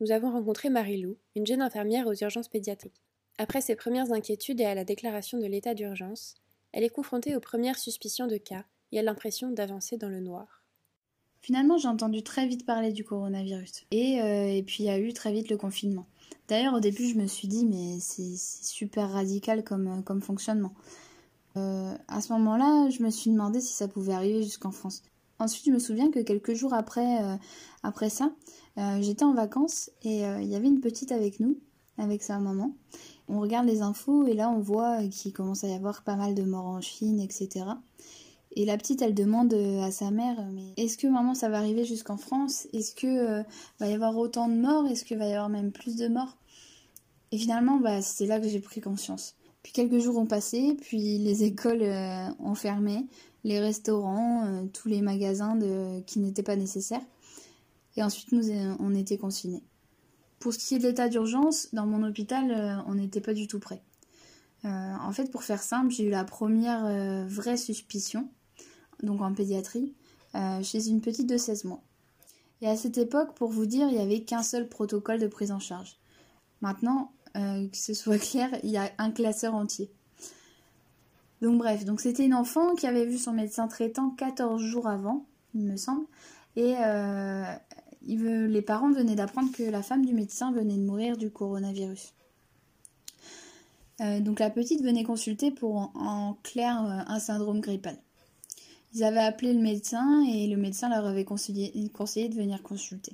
Nous 0.00 0.12
avons 0.12 0.30
rencontré 0.30 0.70
Marie-Lou, 0.70 1.16
une 1.34 1.46
jeune 1.46 1.62
infirmière 1.62 2.06
aux 2.06 2.14
urgences 2.14 2.48
pédiatriques. 2.48 3.02
Après 3.38 3.60
ses 3.60 3.76
premières 3.76 4.12
inquiétudes 4.12 4.60
et 4.60 4.66
à 4.66 4.74
la 4.74 4.84
déclaration 4.84 5.38
de 5.38 5.46
l'état 5.46 5.74
d'urgence, 5.74 6.34
elle 6.72 6.84
est 6.84 6.90
confrontée 6.90 7.34
aux 7.36 7.40
premières 7.40 7.78
suspicions 7.78 8.26
de 8.26 8.36
cas 8.36 8.64
et 8.92 8.98
a 8.98 9.02
l'impression 9.02 9.50
d'avancer 9.50 9.96
dans 9.96 10.08
le 10.08 10.20
noir. 10.20 10.62
Finalement, 11.40 11.78
j'ai 11.78 11.88
entendu 11.88 12.22
très 12.22 12.46
vite 12.46 12.66
parler 12.66 12.92
du 12.92 13.04
coronavirus. 13.04 13.84
Et, 13.90 14.20
euh, 14.20 14.48
et 14.48 14.62
puis, 14.62 14.82
il 14.82 14.86
y 14.86 14.90
a 14.90 14.98
eu 14.98 15.12
très 15.12 15.32
vite 15.32 15.50
le 15.50 15.56
confinement. 15.56 16.06
D'ailleurs, 16.48 16.74
au 16.74 16.80
début, 16.80 17.06
je 17.08 17.16
me 17.16 17.26
suis 17.26 17.46
dit, 17.46 17.64
mais 17.64 18.00
c'est 18.00 18.36
super 18.36 19.10
radical 19.10 19.62
comme, 19.62 20.02
comme 20.02 20.20
fonctionnement. 20.20 20.74
Euh, 21.56 21.94
à 22.08 22.20
ce 22.20 22.32
moment-là, 22.32 22.90
je 22.90 23.02
me 23.02 23.10
suis 23.10 23.30
demandé 23.30 23.60
si 23.60 23.72
ça 23.72 23.88
pouvait 23.88 24.12
arriver 24.12 24.42
jusqu'en 24.42 24.72
France. 24.72 25.02
Ensuite, 25.40 25.66
je 25.66 25.70
me 25.70 25.78
souviens 25.78 26.10
que 26.10 26.18
quelques 26.18 26.54
jours 26.54 26.74
après, 26.74 27.22
euh, 27.22 27.36
après 27.84 28.10
ça, 28.10 28.32
euh, 28.76 29.00
j'étais 29.00 29.24
en 29.24 29.34
vacances 29.34 29.90
et 30.02 30.26
euh, 30.26 30.42
il 30.42 30.48
y 30.48 30.56
avait 30.56 30.66
une 30.66 30.80
petite 30.80 31.12
avec 31.12 31.38
nous, 31.38 31.60
avec 31.96 32.24
sa 32.24 32.40
maman. 32.40 32.74
On 33.28 33.38
regarde 33.40 33.66
les 33.66 33.80
infos 33.80 34.26
et 34.26 34.34
là 34.34 34.50
on 34.50 34.58
voit 34.58 35.04
qu'il 35.04 35.32
commence 35.32 35.62
à 35.62 35.68
y 35.68 35.74
avoir 35.74 36.02
pas 36.02 36.16
mal 36.16 36.34
de 36.34 36.42
morts 36.42 36.66
en 36.66 36.80
Chine, 36.80 37.20
etc. 37.20 37.66
Et 38.56 38.64
la 38.64 38.76
petite, 38.76 39.00
elle 39.00 39.14
demande 39.14 39.54
à 39.54 39.92
sa 39.92 40.10
mère, 40.10 40.44
mais 40.52 40.72
est-ce 40.76 40.98
que 40.98 41.06
maman 41.06 41.34
ça 41.34 41.48
va 41.48 41.58
arriver 41.58 41.84
jusqu'en 41.84 42.16
France? 42.16 42.66
Est-ce 42.72 42.94
que 42.94 43.44
va 43.78 43.86
y 43.86 43.92
avoir 43.92 44.16
autant 44.16 44.48
de 44.48 44.54
morts? 44.54 44.88
Est-ce 44.88 45.04
qu'il 45.04 45.18
va 45.18 45.28
y 45.28 45.32
avoir 45.32 45.50
même 45.50 45.70
plus 45.70 45.96
de 45.96 46.08
morts? 46.08 46.36
Et 47.30 47.38
finalement, 47.38 47.76
bah, 47.76 48.00
c'est 48.00 48.26
là 48.26 48.40
que 48.40 48.48
j'ai 48.48 48.60
pris 48.60 48.80
conscience. 48.80 49.36
Puis 49.62 49.72
quelques 49.72 49.98
jours 49.98 50.16
ont 50.16 50.26
passé, 50.26 50.76
puis 50.80 51.18
les 51.18 51.44
écoles 51.44 51.84
ont 52.40 52.54
fermé, 52.54 53.06
les 53.44 53.60
restaurants, 53.60 54.44
euh, 54.46 54.64
tous 54.72 54.88
les 54.88 55.02
magasins 55.02 55.58
qui 56.06 56.18
n'étaient 56.20 56.42
pas 56.42 56.56
nécessaires. 56.56 57.02
Et 57.96 58.02
ensuite, 58.02 58.32
nous, 58.32 58.50
euh, 58.50 58.74
on 58.78 58.94
était 58.94 59.18
confinés. 59.18 59.62
Pour 60.38 60.52
ce 60.52 60.58
qui 60.58 60.76
est 60.76 60.78
de 60.78 60.84
l'état 60.84 61.08
d'urgence, 61.08 61.68
dans 61.72 61.86
mon 61.86 62.06
hôpital, 62.06 62.50
euh, 62.50 62.82
on 62.86 62.94
n'était 62.94 63.20
pas 63.20 63.34
du 63.34 63.46
tout 63.46 63.58
prêt. 63.58 63.82
en 64.64 65.12
fait, 65.12 65.30
pour 65.30 65.44
faire 65.44 65.62
simple, 65.62 65.90
j'ai 65.92 66.04
eu 66.04 66.10
la 66.10 66.24
première 66.24 67.26
vraie 67.26 67.56
suspicion, 67.56 68.28
donc 69.02 69.22
en 69.22 69.32
pédiatrie, 69.32 69.94
chez 70.62 70.88
une 70.88 71.00
petite 71.00 71.28
de 71.28 71.36
16 71.36 71.64
mois. 71.64 71.80
Et 72.60 72.66
à 72.66 72.76
cette 72.76 72.98
époque, 72.98 73.34
pour 73.34 73.50
vous 73.50 73.66
dire, 73.66 73.86
il 73.88 73.94
n'y 73.94 74.02
avait 74.02 74.24
qu'un 74.24 74.42
seul 74.42 74.68
protocole 74.68 75.20
de 75.20 75.28
prise 75.28 75.52
en 75.52 75.60
charge. 75.60 75.96
Maintenant, 76.60 77.12
que 77.34 77.68
ce 77.76 77.94
soit 77.94 78.18
clair, 78.30 78.50
il 78.64 78.70
y 78.70 78.76
a 78.76 78.90
un 78.98 79.12
classeur 79.12 79.54
entier. 79.54 79.92
Donc 81.40 81.58
bref, 81.58 81.84
donc 81.84 82.00
c'était 82.00 82.24
une 82.24 82.34
enfant 82.34 82.74
qui 82.74 82.86
avait 82.86 83.04
vu 83.04 83.18
son 83.18 83.32
médecin 83.32 83.68
traitant 83.68 84.10
14 84.10 84.60
jours 84.60 84.88
avant 84.88 85.24
il 85.54 85.62
me 85.62 85.76
semble. 85.76 86.06
Et 86.56 86.74
veut, 88.16 88.46
les 88.46 88.62
parents 88.62 88.90
venaient 88.90 89.14
d'apprendre 89.14 89.52
que 89.52 89.62
la 89.62 89.82
femme 89.82 90.04
du 90.04 90.14
médecin 90.14 90.52
venait 90.52 90.76
de 90.76 90.82
mourir 90.82 91.16
du 91.16 91.30
coronavirus. 91.30 92.14
donc 94.00 94.40
la 94.40 94.50
petite 94.50 94.82
venait 94.82 95.04
consulter 95.04 95.50
pour 95.50 95.92
en, 95.94 96.36
clair 96.42 96.76
un 96.76 97.18
syndrome 97.18 97.60
grippal. 97.60 97.96
Ils 98.94 99.04
avaient 99.04 99.20
appelé 99.20 99.52
le 99.52 99.60
médecin 99.60 100.24
et 100.26 100.46
le 100.46 100.56
médecin 100.56 100.88
leur 100.88 101.06
avait 101.06 101.24
conseillé 101.24 101.70
de 101.70 102.34
venir 102.34 102.62
consulter. 102.62 103.12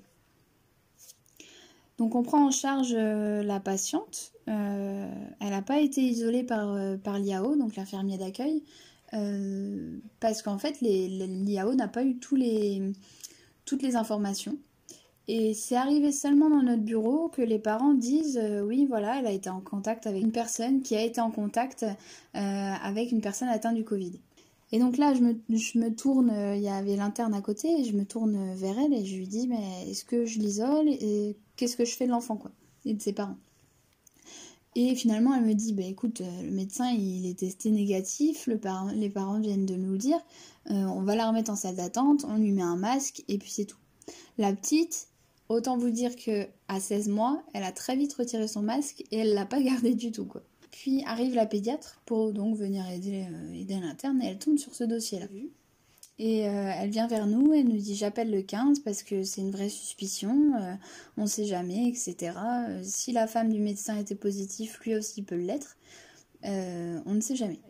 Donc 1.98 2.14
on 2.14 2.22
prend 2.22 2.46
en 2.46 2.50
charge 2.50 2.92
euh, 2.94 3.42
la 3.42 3.60
patiente. 3.60 4.32
Euh, 4.48 5.08
elle 5.40 5.50
n'a 5.50 5.62
pas 5.62 5.80
été 5.80 6.00
isolée 6.00 6.42
par, 6.42 6.72
euh, 6.72 6.96
par 6.96 7.18
l'IAO, 7.18 7.56
donc 7.56 7.76
l'infirmier 7.76 8.18
d'accueil, 8.18 8.62
parce 10.18 10.42
qu'en 10.42 10.58
fait 10.58 10.80
l'IAO 10.80 11.74
n'a 11.74 11.86
pas 11.86 12.02
eu 12.04 12.18
toutes 12.18 12.38
les 12.40 13.96
informations. 13.96 14.58
Et 15.28 15.54
c'est 15.54 15.76
arrivé 15.76 16.10
seulement 16.10 16.50
dans 16.50 16.62
notre 16.62 16.82
bureau 16.82 17.28
que 17.28 17.40
les 17.40 17.60
parents 17.60 17.94
disent 17.94 18.40
oui 18.64 18.86
voilà 18.86 19.20
elle 19.20 19.26
a 19.26 19.30
été 19.30 19.48
en 19.48 19.60
contact 19.60 20.08
avec 20.08 20.20
une 20.20 20.32
personne 20.32 20.82
qui 20.82 20.96
a 20.96 21.02
été 21.02 21.20
en 21.20 21.30
contact 21.30 21.86
avec 22.34 23.12
une 23.12 23.20
personne 23.20 23.48
atteinte 23.48 23.76
du 23.76 23.84
Covid. 23.84 24.18
Et 24.74 24.80
donc 24.80 24.96
là, 24.96 25.14
je 25.14 25.20
me, 25.20 25.88
tourne, 25.94 26.32
il 26.56 26.60
y 26.60 26.68
avait 26.68 26.96
l'interne 26.96 27.32
à 27.32 27.40
côté, 27.40 27.68
et 27.80 27.84
je 27.84 27.92
me 27.92 28.04
tourne 28.04 28.56
vers 28.56 28.76
elle 28.76 28.92
et 28.92 29.04
je 29.04 29.14
lui 29.14 29.28
dis, 29.28 29.46
mais 29.46 29.88
est-ce 29.88 30.04
que 30.04 30.26
je 30.26 30.40
l'isole 30.40 30.88
et 30.88 31.36
qu'est-ce 31.54 31.76
que 31.76 31.84
je 31.84 31.94
fais 31.94 32.06
de 32.06 32.10
l'enfant, 32.10 32.36
quoi, 32.36 32.50
et 32.84 32.92
de 32.92 33.00
ses 33.00 33.12
parents 33.12 33.36
Et 34.74 34.96
finalement, 34.96 35.32
elle 35.32 35.44
me 35.44 35.54
dit, 35.54 35.74
bah 35.74 35.84
écoute, 35.84 36.22
euh, 36.22 36.42
le 36.42 36.50
médecin, 36.50 36.90
il 36.90 37.24
est 37.24 37.38
testé 37.38 37.70
négatif, 37.70 38.48
le 38.48 38.58
les 38.96 39.10
parents 39.10 39.38
viennent 39.38 39.64
de 39.64 39.76
nous 39.76 39.92
le 39.92 39.98
dire, 39.98 40.18
euh, 40.72 40.86
on 40.86 41.02
va 41.02 41.14
la 41.14 41.28
remettre 41.28 41.52
en 41.52 41.56
salle 41.56 41.76
d'attente, 41.76 42.24
on 42.28 42.36
lui 42.36 42.50
met 42.50 42.62
un 42.62 42.76
masque, 42.76 43.22
et 43.28 43.38
puis 43.38 43.52
c'est 43.52 43.66
tout. 43.66 43.78
La 44.38 44.52
petite, 44.52 45.06
autant 45.48 45.78
vous 45.78 45.90
dire 45.90 46.16
que 46.16 46.48
à 46.66 46.80
16 46.80 47.10
mois, 47.10 47.44
elle 47.52 47.62
a 47.62 47.70
très 47.70 47.94
vite 47.94 48.14
retiré 48.14 48.48
son 48.48 48.62
masque 48.62 49.04
et 49.12 49.18
elle 49.18 49.34
l'a 49.34 49.46
pas 49.46 49.62
gardé 49.62 49.94
du 49.94 50.10
tout, 50.10 50.24
quoi. 50.24 50.42
Puis 50.74 51.04
arrive 51.06 51.36
la 51.36 51.46
pédiatre 51.46 52.02
pour 52.04 52.32
donc 52.32 52.56
venir 52.56 52.84
aider, 52.90 53.28
euh, 53.30 53.52
aider 53.52 53.78
l'interne 53.78 54.20
et 54.20 54.26
elle 54.26 54.38
tombe 54.38 54.58
sur 54.58 54.74
ce 54.74 54.82
dossier-là. 54.82 55.26
Et 56.18 56.48
euh, 56.48 56.72
elle 56.76 56.90
vient 56.90 57.06
vers 57.06 57.28
nous, 57.28 57.54
elle 57.54 57.68
nous 57.68 57.76
dit 57.76 57.94
j'appelle 57.94 58.28
le 58.28 58.42
15 58.42 58.80
parce 58.80 59.04
que 59.04 59.22
c'est 59.22 59.40
une 59.40 59.52
vraie 59.52 59.68
suspicion, 59.68 60.52
euh, 60.60 60.74
on 61.16 61.22
ne 61.22 61.26
sait 61.28 61.44
jamais, 61.44 61.86
etc. 61.86 62.32
si 62.82 63.12
la 63.12 63.28
femme 63.28 63.52
du 63.52 63.60
médecin 63.60 63.96
était 63.96 64.16
positive, 64.16 64.76
lui 64.84 64.96
aussi 64.96 65.22
peut 65.22 65.36
l'être. 65.36 65.76
on 66.42 67.14
ne 67.14 67.20
sait 67.20 67.36
jamais. 67.36 67.60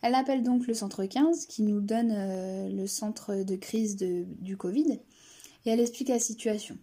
Elle 0.00 0.14
appelle 0.14 0.44
donc 0.44 0.68
le 0.68 0.74
centre 0.74 1.04
15 1.04 1.46
qui 1.46 1.62
nous 1.62 1.80
donne 1.80 2.14
le 2.72 2.86
centre 2.86 3.42
de 3.42 3.56
crise 3.56 3.96
de, 3.96 4.24
du 4.38 4.56
Covid 4.56 5.00
et 5.66 5.70
elle 5.70 5.80
explique 5.80 6.10
la 6.10 6.20
situation. 6.20 6.78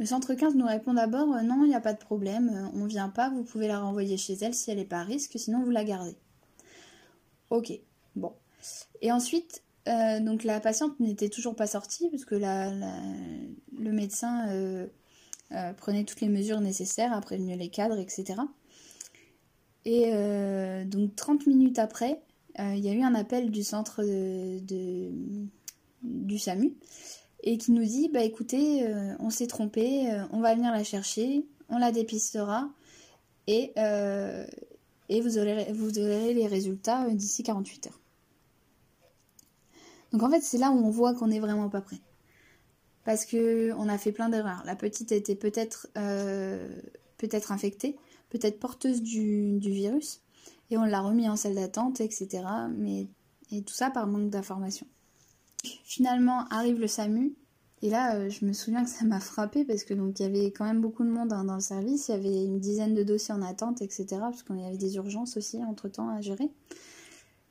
Le 0.00 0.06
centre 0.06 0.34
15 0.34 0.56
nous 0.56 0.66
répond 0.66 0.94
d'abord 0.94 1.32
euh, 1.34 1.42
non, 1.42 1.62
il 1.64 1.68
n'y 1.68 1.74
a 1.74 1.80
pas 1.80 1.92
de 1.92 1.98
problème, 1.98 2.50
euh, 2.52 2.66
on 2.74 2.86
vient 2.86 3.08
pas, 3.08 3.30
vous 3.30 3.44
pouvez 3.44 3.68
la 3.68 3.78
renvoyer 3.78 4.16
chez 4.16 4.34
elle 4.40 4.54
si 4.54 4.70
elle 4.70 4.78
n'est 4.78 4.84
pas 4.84 5.00
à 5.00 5.04
risque, 5.04 5.38
sinon 5.38 5.62
vous 5.62 5.70
la 5.70 5.84
gardez. 5.84 6.16
Ok, 7.50 7.72
bon. 8.16 8.32
Et 9.02 9.12
ensuite, 9.12 9.62
euh, 9.88 10.18
donc 10.18 10.42
la 10.42 10.58
patiente 10.60 10.98
n'était 10.98 11.28
toujours 11.28 11.54
pas 11.54 11.68
sortie 11.68 12.08
parce 12.10 12.24
que 12.24 12.34
le 12.34 13.92
médecin 13.92 14.48
prenait 15.76 16.04
toutes 16.04 16.22
les 16.22 16.28
mesures 16.28 16.60
nécessaires, 16.60 17.12
a 17.12 17.20
prévenu 17.20 17.56
les 17.56 17.68
cadres, 17.68 17.98
etc. 17.98 18.40
Et 19.84 20.10
donc 20.86 21.14
30 21.14 21.46
minutes 21.46 21.78
après, 21.78 22.22
il 22.58 22.78
y 22.78 22.88
a 22.88 22.92
eu 22.92 23.02
un 23.02 23.14
appel 23.14 23.50
du 23.50 23.62
centre 23.62 24.02
du 26.02 26.38
SAMU 26.38 26.74
et 27.44 27.58
qui 27.58 27.72
nous 27.72 27.84
dit 27.84 28.08
bah 28.08 28.24
écoutez, 28.24 28.86
euh, 28.86 29.14
on 29.20 29.30
s'est 29.30 29.46
trompé, 29.46 30.10
euh, 30.10 30.24
on 30.32 30.40
va 30.40 30.54
venir 30.54 30.72
la 30.72 30.82
chercher, 30.82 31.46
on 31.68 31.78
la 31.78 31.92
dépistera 31.92 32.70
et, 33.46 33.72
euh, 33.78 34.46
et 35.10 35.20
vous, 35.20 35.38
aurez, 35.38 35.70
vous 35.72 35.98
aurez 35.98 36.32
les 36.32 36.46
résultats 36.46 37.08
d'ici 37.10 37.42
48 37.42 37.88
heures. 37.88 38.00
Donc 40.12 40.22
en 40.22 40.30
fait, 40.30 40.40
c'est 40.40 40.56
là 40.56 40.70
où 40.70 40.74
on 40.74 40.90
voit 40.90 41.14
qu'on 41.14 41.26
n'est 41.28 41.40
vraiment 41.40 41.68
pas 41.68 41.82
prêt. 41.82 42.00
Parce 43.04 43.26
que 43.26 43.72
on 43.74 43.90
a 43.90 43.98
fait 43.98 44.12
plein 44.12 44.30
d'erreurs. 44.30 44.62
La 44.64 44.74
petite 44.74 45.12
était 45.12 45.36
peut-être 45.36 45.88
peut-être 47.18 47.52
infectée, 47.52 47.96
peut-être 48.30 48.58
porteuse 48.58 49.02
du, 49.02 49.58
du, 49.58 49.70
virus, 49.70 50.22
et 50.70 50.78
on 50.78 50.84
l'a 50.84 51.02
remis 51.02 51.28
en 51.28 51.36
salle 51.36 51.56
d'attente, 51.56 52.00
etc. 52.00 52.44
Mais 52.74 53.08
et 53.50 53.62
tout 53.62 53.74
ça 53.74 53.90
par 53.90 54.06
manque 54.06 54.30
d'information. 54.30 54.86
Finalement 55.84 56.46
arrive 56.48 56.80
le 56.80 56.86
SAMU. 56.86 57.34
Et 57.82 57.90
là, 57.90 58.16
euh, 58.16 58.30
je 58.30 58.46
me 58.46 58.52
souviens 58.54 58.82
que 58.82 58.88
ça 58.88 59.04
m'a 59.04 59.20
frappé 59.20 59.64
parce 59.64 59.84
que 59.84 59.92
donc 59.92 60.18
il 60.18 60.22
y 60.22 60.26
avait 60.26 60.50
quand 60.50 60.64
même 60.64 60.80
beaucoup 60.80 61.04
de 61.04 61.10
monde 61.10 61.28
dans 61.28 61.54
le 61.54 61.60
service. 61.60 62.08
Il 62.08 62.12
y 62.12 62.14
avait 62.14 62.44
une 62.44 62.58
dizaine 62.58 62.94
de 62.94 63.02
dossiers 63.02 63.34
en 63.34 63.42
attente, 63.42 63.82
etc. 63.82 64.06
Parce 64.20 64.42
qu'il 64.42 64.58
y 64.58 64.64
avait 64.64 64.78
des 64.78 64.96
urgences 64.96 65.36
aussi 65.36 65.62
entre 65.62 65.88
temps 65.88 66.08
à 66.08 66.20
gérer. 66.20 66.50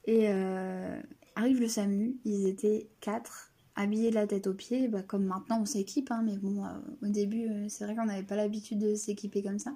Et 0.05 0.29
euh, 0.29 0.99
arrive 1.35 1.59
le 1.59 1.67
SAMU. 1.67 2.17
Ils 2.25 2.47
étaient 2.47 2.87
quatre, 2.99 3.51
habillés 3.75 4.09
de 4.09 4.15
la 4.15 4.25
tête 4.25 4.47
aux 4.47 4.55
pieds. 4.55 4.87
Bah, 4.87 5.03
comme 5.03 5.25
maintenant 5.25 5.61
on 5.61 5.65
s'équipe, 5.65 6.09
hein, 6.11 6.23
mais 6.25 6.37
bon, 6.37 6.65
euh, 6.65 6.69
au 7.03 7.07
début, 7.07 7.47
c'est 7.69 7.85
vrai 7.85 7.95
qu'on 7.95 8.05
n'avait 8.05 8.23
pas 8.23 8.35
l'habitude 8.35 8.79
de 8.79 8.95
s'équiper 8.95 9.43
comme 9.43 9.59
ça. 9.59 9.75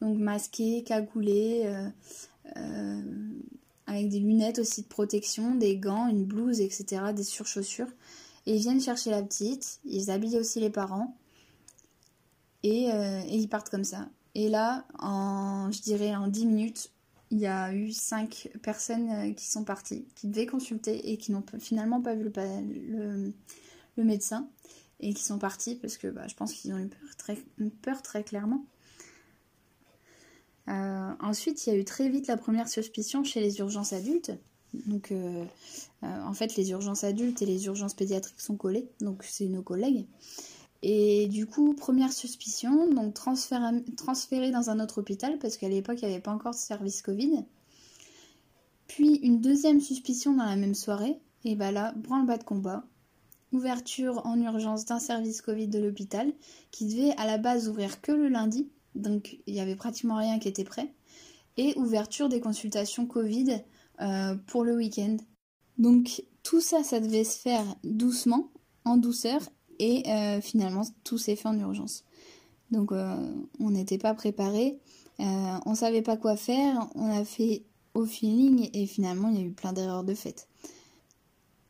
Donc 0.00 0.18
masqués, 0.18 0.84
cagoulés 0.84 1.68
avec 3.86 4.08
des 4.08 4.20
lunettes 4.20 4.58
aussi 4.58 4.82
de 4.82 4.88
protection, 4.88 5.54
des 5.54 5.76
gants, 5.76 6.08
une 6.08 6.24
blouse, 6.24 6.60
etc., 6.60 7.12
des 7.14 7.24
surchaussures. 7.24 7.90
Et 8.46 8.56
ils 8.56 8.60
viennent 8.60 8.80
chercher 8.80 9.10
la 9.10 9.22
petite, 9.22 9.80
ils 9.84 10.10
habillent 10.10 10.38
aussi 10.38 10.60
les 10.60 10.70
parents, 10.70 11.16
et, 12.62 12.90
euh, 12.92 13.20
ils 13.28 13.48
partent 13.48 13.70
comme 13.70 13.84
ça. 13.84 14.08
Et 14.34 14.48
là, 14.48 14.84
en, 14.98 15.70
je 15.70 15.80
dirais 15.82 16.14
en 16.14 16.28
10 16.28 16.46
minutes, 16.46 16.90
il 17.30 17.38
y 17.38 17.46
a 17.46 17.72
eu 17.74 17.92
5 17.92 18.50
personnes 18.62 19.10
euh, 19.10 19.32
qui 19.32 19.46
sont 19.46 19.64
parties, 19.64 20.06
qui 20.14 20.28
devaient 20.28 20.46
consulter 20.46 21.10
et 21.12 21.16
qui 21.16 21.32
n'ont 21.32 21.44
finalement 21.58 22.00
pas 22.00 22.14
vu 22.14 22.24
le, 22.24 23.32
le, 23.96 24.04
médecin, 24.04 24.48
et 25.00 25.12
qui 25.14 25.22
sont 25.22 25.38
partis 25.38 25.76
parce 25.76 25.96
que 25.96 26.08
bah, 26.08 26.26
je 26.26 26.34
pense 26.34 26.52
qu'ils 26.52 26.72
ont 26.72 26.78
eu 26.78 26.88
peur 26.88 27.16
très, 27.16 27.36
peur 27.82 28.02
très 28.02 28.24
clairement. 28.24 28.64
Euh, 30.68 31.12
ensuite, 31.20 31.66
il 31.66 31.72
y 31.72 31.76
a 31.76 31.78
eu 31.78 31.84
très 31.84 32.08
vite 32.08 32.26
la 32.26 32.36
première 32.36 32.68
suspicion 32.68 33.24
chez 33.24 33.40
les 33.40 33.58
urgences 33.58 33.92
adultes. 33.92 34.32
Donc, 34.86 35.12
euh, 35.12 35.44
euh, 36.02 36.22
en 36.22 36.32
fait, 36.32 36.56
les 36.56 36.70
urgences 36.70 37.04
adultes 37.04 37.42
et 37.42 37.46
les 37.46 37.66
urgences 37.66 37.94
pédiatriques 37.94 38.40
sont 38.40 38.56
collées, 38.56 38.88
donc 39.00 39.22
c'est 39.24 39.46
nos 39.46 39.62
collègues. 39.62 40.06
Et 40.82 41.28
du 41.28 41.46
coup, 41.46 41.74
première 41.74 42.12
suspicion, 42.12 42.90
donc 42.90 43.14
transféré 43.14 44.50
dans 44.50 44.70
un 44.70 44.80
autre 44.80 44.98
hôpital, 44.98 45.38
parce 45.38 45.56
qu'à 45.56 45.68
l'époque, 45.68 45.98
il 46.02 46.08
n'y 46.08 46.12
avait 46.12 46.22
pas 46.22 46.32
encore 46.32 46.52
de 46.52 46.58
service 46.58 47.02
Covid. 47.02 47.44
Puis 48.86 49.16
une 49.16 49.40
deuxième 49.40 49.80
suspicion 49.80 50.34
dans 50.34 50.44
la 50.44 50.56
même 50.56 50.74
soirée, 50.74 51.18
et 51.44 51.54
bah 51.54 51.72
là, 51.72 51.94
branle-bas 51.96 52.38
de 52.38 52.44
combat. 52.44 52.84
Ouverture 53.52 54.26
en 54.26 54.38
urgence 54.40 54.84
d'un 54.84 54.98
service 54.98 55.40
Covid 55.40 55.68
de 55.68 55.78
l'hôpital, 55.78 56.32
qui 56.70 56.86
devait 56.86 57.16
à 57.16 57.26
la 57.26 57.38
base 57.38 57.68
ouvrir 57.68 58.00
que 58.00 58.12
le 58.12 58.28
lundi, 58.28 58.68
donc 58.94 59.38
il 59.46 59.54
n'y 59.54 59.60
avait 59.60 59.76
pratiquement 59.76 60.16
rien 60.16 60.38
qui 60.38 60.48
était 60.48 60.64
prêt. 60.64 60.92
Et 61.56 61.74
ouverture 61.76 62.28
des 62.28 62.40
consultations 62.40 63.06
Covid 63.06 63.62
euh, 64.00 64.34
pour 64.46 64.64
le 64.64 64.74
week-end. 64.74 65.16
Donc 65.78 66.24
tout 66.42 66.60
ça, 66.60 66.82
ça 66.82 67.00
devait 67.00 67.24
se 67.24 67.38
faire 67.38 67.64
doucement, 67.84 68.50
en 68.84 68.96
douceur, 68.96 69.40
et 69.78 70.02
euh, 70.08 70.40
finalement 70.40 70.82
tout 71.04 71.18
s'est 71.18 71.36
fait 71.36 71.48
en 71.48 71.58
urgence. 71.58 72.04
Donc 72.70 72.92
euh, 72.92 73.16
on 73.60 73.70
n'était 73.70 73.98
pas 73.98 74.14
préparé, 74.14 74.78
on 75.18 75.74
savait 75.74 76.02
pas 76.02 76.16
quoi 76.16 76.36
faire, 76.36 76.88
on 76.96 77.08
a 77.08 77.24
fait 77.24 77.62
au 77.94 78.04
feeling 78.04 78.68
et 78.72 78.86
finalement 78.86 79.28
il 79.28 79.36
y 79.36 79.40
a 79.40 79.44
eu 79.44 79.52
plein 79.52 79.72
d'erreurs 79.72 80.02
de 80.02 80.14
fait. 80.14 80.48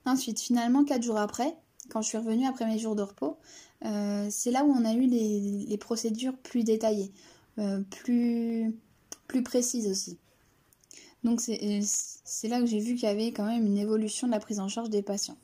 Ensuite, 0.07 0.41
finalement, 0.41 0.85
quatre 0.85 1.03
jours 1.03 1.19
après, 1.19 1.57
quand 1.91 2.03
je 2.03 2.09
suis 2.09 2.19
revenue 2.19 2.47
après 2.47 2.67
mes 2.67 2.79
jours 2.79 2.95
de 2.95 3.03
repos, 3.03 3.39
euh, 3.85 4.29
c'est 4.31 4.51
là 4.51 4.65
où 4.65 4.73
on 4.73 4.85
a 4.85 4.95
eu 4.95 5.07
les, 5.07 5.77
procédures 5.79 6.37
plus 6.39 6.65
détaillées, 6.65 7.13
euh, 7.59 7.81
plus, 7.91 8.75
précises 9.45 9.89
aussi. 9.89 10.19
Donc 11.23 11.41
c'est 11.41 12.49
là 12.49 12.61
que 12.61 12.67
j'ai 12.67 12.79
vu 12.79 12.95
qu'il 12.95 13.05
y 13.05 13.13
avait 13.13 13.33
quand 13.33 13.47
même 13.47 13.67
une 13.67 13.79
évolution 13.79 14.27
de 14.27 14.33
la 14.33 14.41
prise 14.41 14.61
en 14.61 14.69
charge 14.69 14.91
des 14.91 15.03
patients. 15.03 15.37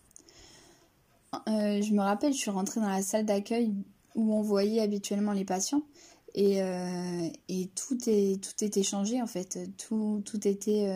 Euh, 1.49 1.81
je 1.81 1.93
me 1.93 2.01
rappelle, 2.01 2.33
je 2.33 2.39
suis 2.39 2.51
rentrée 2.51 2.81
dans 2.81 2.89
la 2.89 3.03
salle 3.03 3.25
d'accueil 3.25 3.73
où 4.15 4.35
on 4.35 4.43
voyait 4.43 4.81
habituellement 4.81 5.33
les 5.33 5.45
patients 5.45 5.83
et, 6.35 6.61
tout, 7.75 7.99
était 8.09 8.83
changé 8.83 9.21
en 9.21 9.27
fait, 9.27 9.59
tout, 9.77 10.23
tout 10.25 10.47
était 10.47 10.93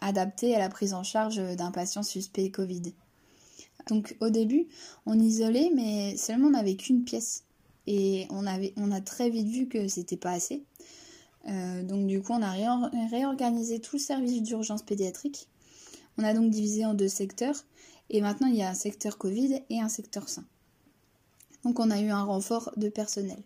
adapté 0.00 0.56
à 0.56 0.58
la 0.58 0.68
prise 0.68 0.92
en 0.92 1.04
charge 1.04 1.36
d'un 1.56 1.70
patient 1.70 2.02
suspect 2.02 2.50
Covid. 2.50 2.94
Donc 3.88 4.16
au 4.20 4.30
début, 4.30 4.68
on 5.06 5.18
isolait, 5.18 5.70
mais 5.74 6.16
seulement 6.16 6.48
on 6.48 6.52
n'avait 6.52 6.76
qu'une 6.76 7.04
pièce. 7.04 7.44
Et 7.86 8.26
on, 8.30 8.46
avait, 8.46 8.74
on 8.76 8.92
a 8.92 9.00
très 9.00 9.30
vite 9.30 9.48
vu 9.48 9.66
que 9.66 9.88
c'était 9.88 10.18
pas 10.18 10.32
assez. 10.32 10.64
Euh, 11.48 11.82
donc 11.82 12.06
du 12.06 12.20
coup, 12.20 12.32
on 12.32 12.42
a 12.42 12.52
réorganisé 13.10 13.80
tout 13.80 13.96
le 13.96 14.00
service 14.02 14.42
d'urgence 14.42 14.82
pédiatrique. 14.82 15.48
On 16.18 16.24
a 16.24 16.34
donc 16.34 16.50
divisé 16.50 16.84
en 16.84 16.94
deux 16.94 17.08
secteurs. 17.08 17.64
Et 18.10 18.20
maintenant, 18.20 18.48
il 18.48 18.56
y 18.56 18.62
a 18.62 18.70
un 18.70 18.74
secteur 18.74 19.18
Covid 19.18 19.62
et 19.70 19.80
un 19.80 19.88
secteur 19.88 20.28
sain. 20.28 20.44
Donc 21.64 21.80
on 21.80 21.90
a 21.90 22.00
eu 22.00 22.08
un 22.10 22.22
renfort 22.22 22.70
de 22.76 22.88
personnel. 22.88 23.42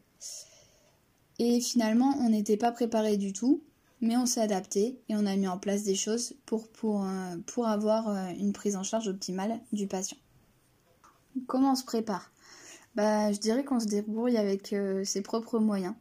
Et 1.39 1.61
finalement, 1.61 2.15
on 2.21 2.29
n'était 2.29 2.57
pas 2.57 2.73
préparé 2.73 3.17
du 3.17 3.33
tout, 3.33 3.63
mais 4.01 4.17
on 4.17 4.27
s'est 4.27 4.41
adapté 4.41 5.01
et 5.09 5.17
on 5.17 5.27
a 5.27 5.37
mis 5.37 5.49
en 5.49 5.59
place 5.59 5.85
des 5.85 5.95
choses 5.95 6.35
pour, 6.47 6.69
pour, 6.69 7.05
euh, 7.05 7.37
pour 7.47 7.67
avoir 7.67 8.09
euh, 8.09 8.29
une 8.39 8.53
prise 8.53 8.77
en 8.77 8.83
charge 8.83 9.09
optimale 9.09 9.61
du 9.73 9.87
patient. 9.87 10.19
Comment 11.47 11.73
on 11.73 11.75
se 11.77 11.85
prépare? 11.85 12.31
Bah, 12.95 13.33
Je 13.33 13.39
dirais 13.39 13.65
qu'on 13.65 13.81
se 13.81 13.87
débrouille 13.87 14.37
avec 14.37 14.73
euh, 14.73 15.05
ses 15.05 15.23
propres 15.23 15.59
moyens. 15.59 15.95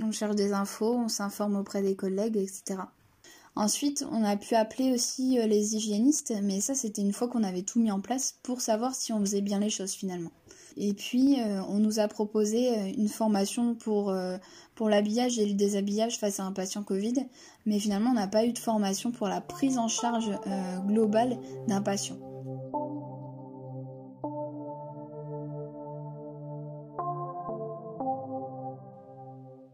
On 0.00 0.12
cherche 0.12 0.36
des 0.36 0.52
infos, 0.52 0.94
on 0.94 1.08
s'informe 1.08 1.56
auprès 1.56 1.82
des 1.82 1.96
collègues, 1.96 2.36
etc. 2.36 2.80
Ensuite, 3.56 4.04
on 4.12 4.22
a 4.22 4.36
pu 4.36 4.54
appeler 4.54 4.92
aussi 4.92 5.36
les 5.48 5.74
hygiénistes, 5.74 6.32
mais 6.44 6.60
ça 6.60 6.76
c'était 6.76 7.02
une 7.02 7.12
fois 7.12 7.26
qu'on 7.26 7.42
avait 7.42 7.62
tout 7.62 7.80
mis 7.80 7.90
en 7.90 8.00
place 8.00 8.38
pour 8.44 8.60
savoir 8.60 8.94
si 8.94 9.12
on 9.12 9.18
faisait 9.18 9.40
bien 9.40 9.58
les 9.58 9.70
choses 9.70 9.92
finalement. 9.92 10.30
Et 10.80 10.94
puis, 10.94 11.40
euh, 11.40 11.60
on 11.68 11.78
nous 11.78 11.98
a 11.98 12.06
proposé 12.06 12.70
euh, 12.70 12.92
une 12.96 13.08
formation 13.08 13.76
euh, 13.88 14.38
pour 14.76 14.88
l'habillage 14.88 15.38
et 15.38 15.46
le 15.46 15.54
déshabillage 15.54 16.18
face 16.18 16.38
à 16.38 16.44
un 16.44 16.52
patient 16.52 16.84
Covid, 16.84 17.26
mais 17.66 17.80
finalement, 17.80 18.10
on 18.10 18.14
n'a 18.14 18.28
pas 18.28 18.46
eu 18.46 18.52
de 18.52 18.58
formation 18.58 19.10
pour 19.10 19.26
la 19.26 19.40
prise 19.40 19.76
en 19.76 19.88
charge 19.88 20.30
globale 20.86 21.36
d'un 21.66 21.82
patient. 21.82 22.16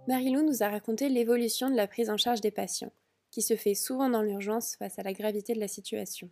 Marilou 0.07 0.43
nous 0.43 0.63
a 0.63 0.69
raconté 0.69 1.09
l'évolution 1.09 1.71
de 1.71 1.77
la 1.77 1.87
prise 1.87 2.11
en 2.11 2.17
charge 2.17 2.41
des 2.41 2.51
patients, 2.51 2.93
qui 3.31 3.43
se 3.43 3.57
fait 3.57 3.75
souvent 3.75 4.09
dans 4.09 4.23
l'urgence 4.23 4.77
face 4.77 4.99
à 4.99 5.03
la 5.03 5.13
gravité 5.13 5.55
de 5.55 5.61
la 5.61 5.69
situation. 5.69 6.31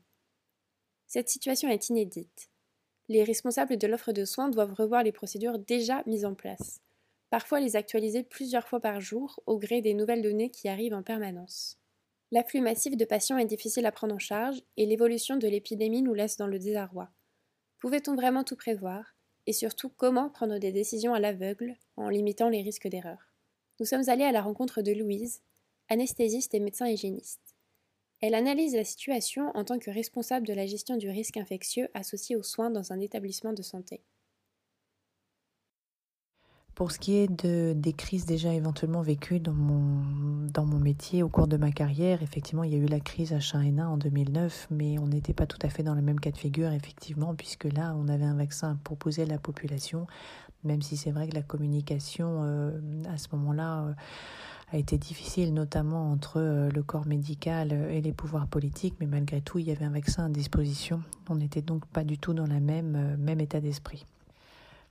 Cette 1.06 1.28
situation 1.28 1.68
est 1.68 1.88
inédite 1.88 2.50
les 3.12 3.24
responsables 3.24 3.76
de 3.76 3.86
l'offre 3.86 4.12
de 4.12 4.24
soins 4.24 4.48
doivent 4.48 4.74
revoir 4.74 5.02
les 5.02 5.12
procédures 5.12 5.58
déjà 5.58 6.02
mises 6.06 6.24
en 6.24 6.34
place, 6.34 6.80
parfois 7.30 7.60
les 7.60 7.76
actualiser 7.76 8.22
plusieurs 8.22 8.66
fois 8.66 8.80
par 8.80 9.00
jour 9.00 9.40
au 9.46 9.58
gré 9.58 9.82
des 9.82 9.94
nouvelles 9.94 10.22
données 10.22 10.50
qui 10.50 10.68
arrivent 10.68 10.94
en 10.94 11.02
permanence. 11.02 11.78
L'afflux 12.30 12.62
massif 12.62 12.96
de 12.96 13.04
patients 13.04 13.36
est 13.36 13.44
difficile 13.44 13.84
à 13.84 13.92
prendre 13.92 14.14
en 14.14 14.18
charge 14.18 14.62
et 14.76 14.86
l'évolution 14.86 15.36
de 15.36 15.48
l'épidémie 15.48 16.02
nous 16.02 16.14
laisse 16.14 16.38
dans 16.38 16.46
le 16.46 16.58
désarroi. 16.58 17.10
Pouvait-on 17.78 18.14
vraiment 18.14 18.44
tout 18.44 18.56
prévoir? 18.56 19.14
Et 19.46 19.52
surtout, 19.52 19.90
comment 19.90 20.30
prendre 20.30 20.58
des 20.58 20.72
décisions 20.72 21.14
à 21.14 21.20
l'aveugle 21.20 21.74
en 21.96 22.08
limitant 22.08 22.48
les 22.48 22.62
risques 22.62 22.88
d'erreur? 22.88 23.31
Nous 23.80 23.86
sommes 23.86 24.08
allés 24.08 24.24
à 24.24 24.32
la 24.32 24.42
rencontre 24.42 24.82
de 24.82 24.92
Louise, 24.92 25.42
anesthésiste 25.88 26.54
et 26.54 26.60
médecin 26.60 26.88
hygiéniste. 26.88 27.56
Elle 28.20 28.34
analyse 28.34 28.76
la 28.76 28.84
situation 28.84 29.50
en 29.54 29.64
tant 29.64 29.80
que 29.80 29.90
responsable 29.90 30.46
de 30.46 30.52
la 30.52 30.66
gestion 30.66 30.96
du 30.96 31.10
risque 31.10 31.36
infectieux 31.36 31.88
associé 31.92 32.36
aux 32.36 32.44
soins 32.44 32.70
dans 32.70 32.92
un 32.92 33.00
établissement 33.00 33.52
de 33.52 33.62
santé. 33.62 34.04
Pour 36.74 36.90
ce 36.90 36.98
qui 36.98 37.16
est 37.16 37.28
de, 37.28 37.74
des 37.76 37.92
crises 37.92 38.24
déjà 38.24 38.54
éventuellement 38.54 39.02
vécues 39.02 39.40
dans 39.40 39.52
mon, 39.52 40.78
métier 40.78 41.22
au 41.22 41.28
cours 41.28 41.46
de 41.46 41.56
ma 41.56 41.70
carrière, 41.70 42.22
effectivement, 42.22 42.64
il 42.64 42.72
y 42.72 42.74
a 42.74 42.78
eu 42.78 42.86
la 42.86 43.00
crise 43.00 43.32
H1N1 43.32 43.84
en 43.84 43.96
2009, 43.98 44.68
mais 44.70 44.98
on 44.98 45.06
n'était 45.06 45.34
pas 45.34 45.46
tout 45.46 45.58
à 45.62 45.68
fait 45.68 45.82
dans 45.82 45.94
le 45.94 46.00
même 46.00 46.18
cas 46.18 46.30
de 46.30 46.38
figure, 46.38 46.72
effectivement, 46.72 47.34
puisque 47.34 47.64
là, 47.64 47.94
on 47.98 48.08
avait 48.08 48.24
un 48.24 48.36
vaccin 48.36 48.72
à 48.72 48.76
proposer 48.82 49.22
à 49.22 49.26
la 49.26 49.38
population, 49.38 50.06
même 50.64 50.82
si 50.82 50.96
c'est 50.96 51.10
vrai 51.10 51.28
que 51.28 51.34
la 51.34 51.42
communication 51.42 52.42
euh, 52.44 52.80
à 53.12 53.18
ce 53.18 53.28
moment-là... 53.32 53.84
Euh, 53.84 53.92
a 54.74 54.78
été 54.78 54.96
difficile, 54.96 55.52
notamment 55.52 56.10
entre 56.10 56.40
euh, 56.40 56.70
le 56.70 56.82
corps 56.82 57.06
médical 57.06 57.72
et 57.72 58.00
les 58.00 58.12
pouvoirs 58.12 58.46
politiques, 58.46 58.94
mais 59.00 59.06
malgré 59.06 59.42
tout, 59.42 59.58
il 59.58 59.68
y 59.68 59.70
avait 59.70 59.84
un 59.84 59.90
vaccin 59.90 60.24
à 60.24 60.28
disposition. 60.30 61.02
On 61.28 61.34
n'était 61.34 61.60
donc 61.60 61.84
pas 61.88 62.04
du 62.04 62.16
tout 62.16 62.32
dans 62.32 62.46
le 62.46 62.58
même, 62.58 63.18
même 63.18 63.40
état 63.40 63.60
d'esprit. 63.60 64.06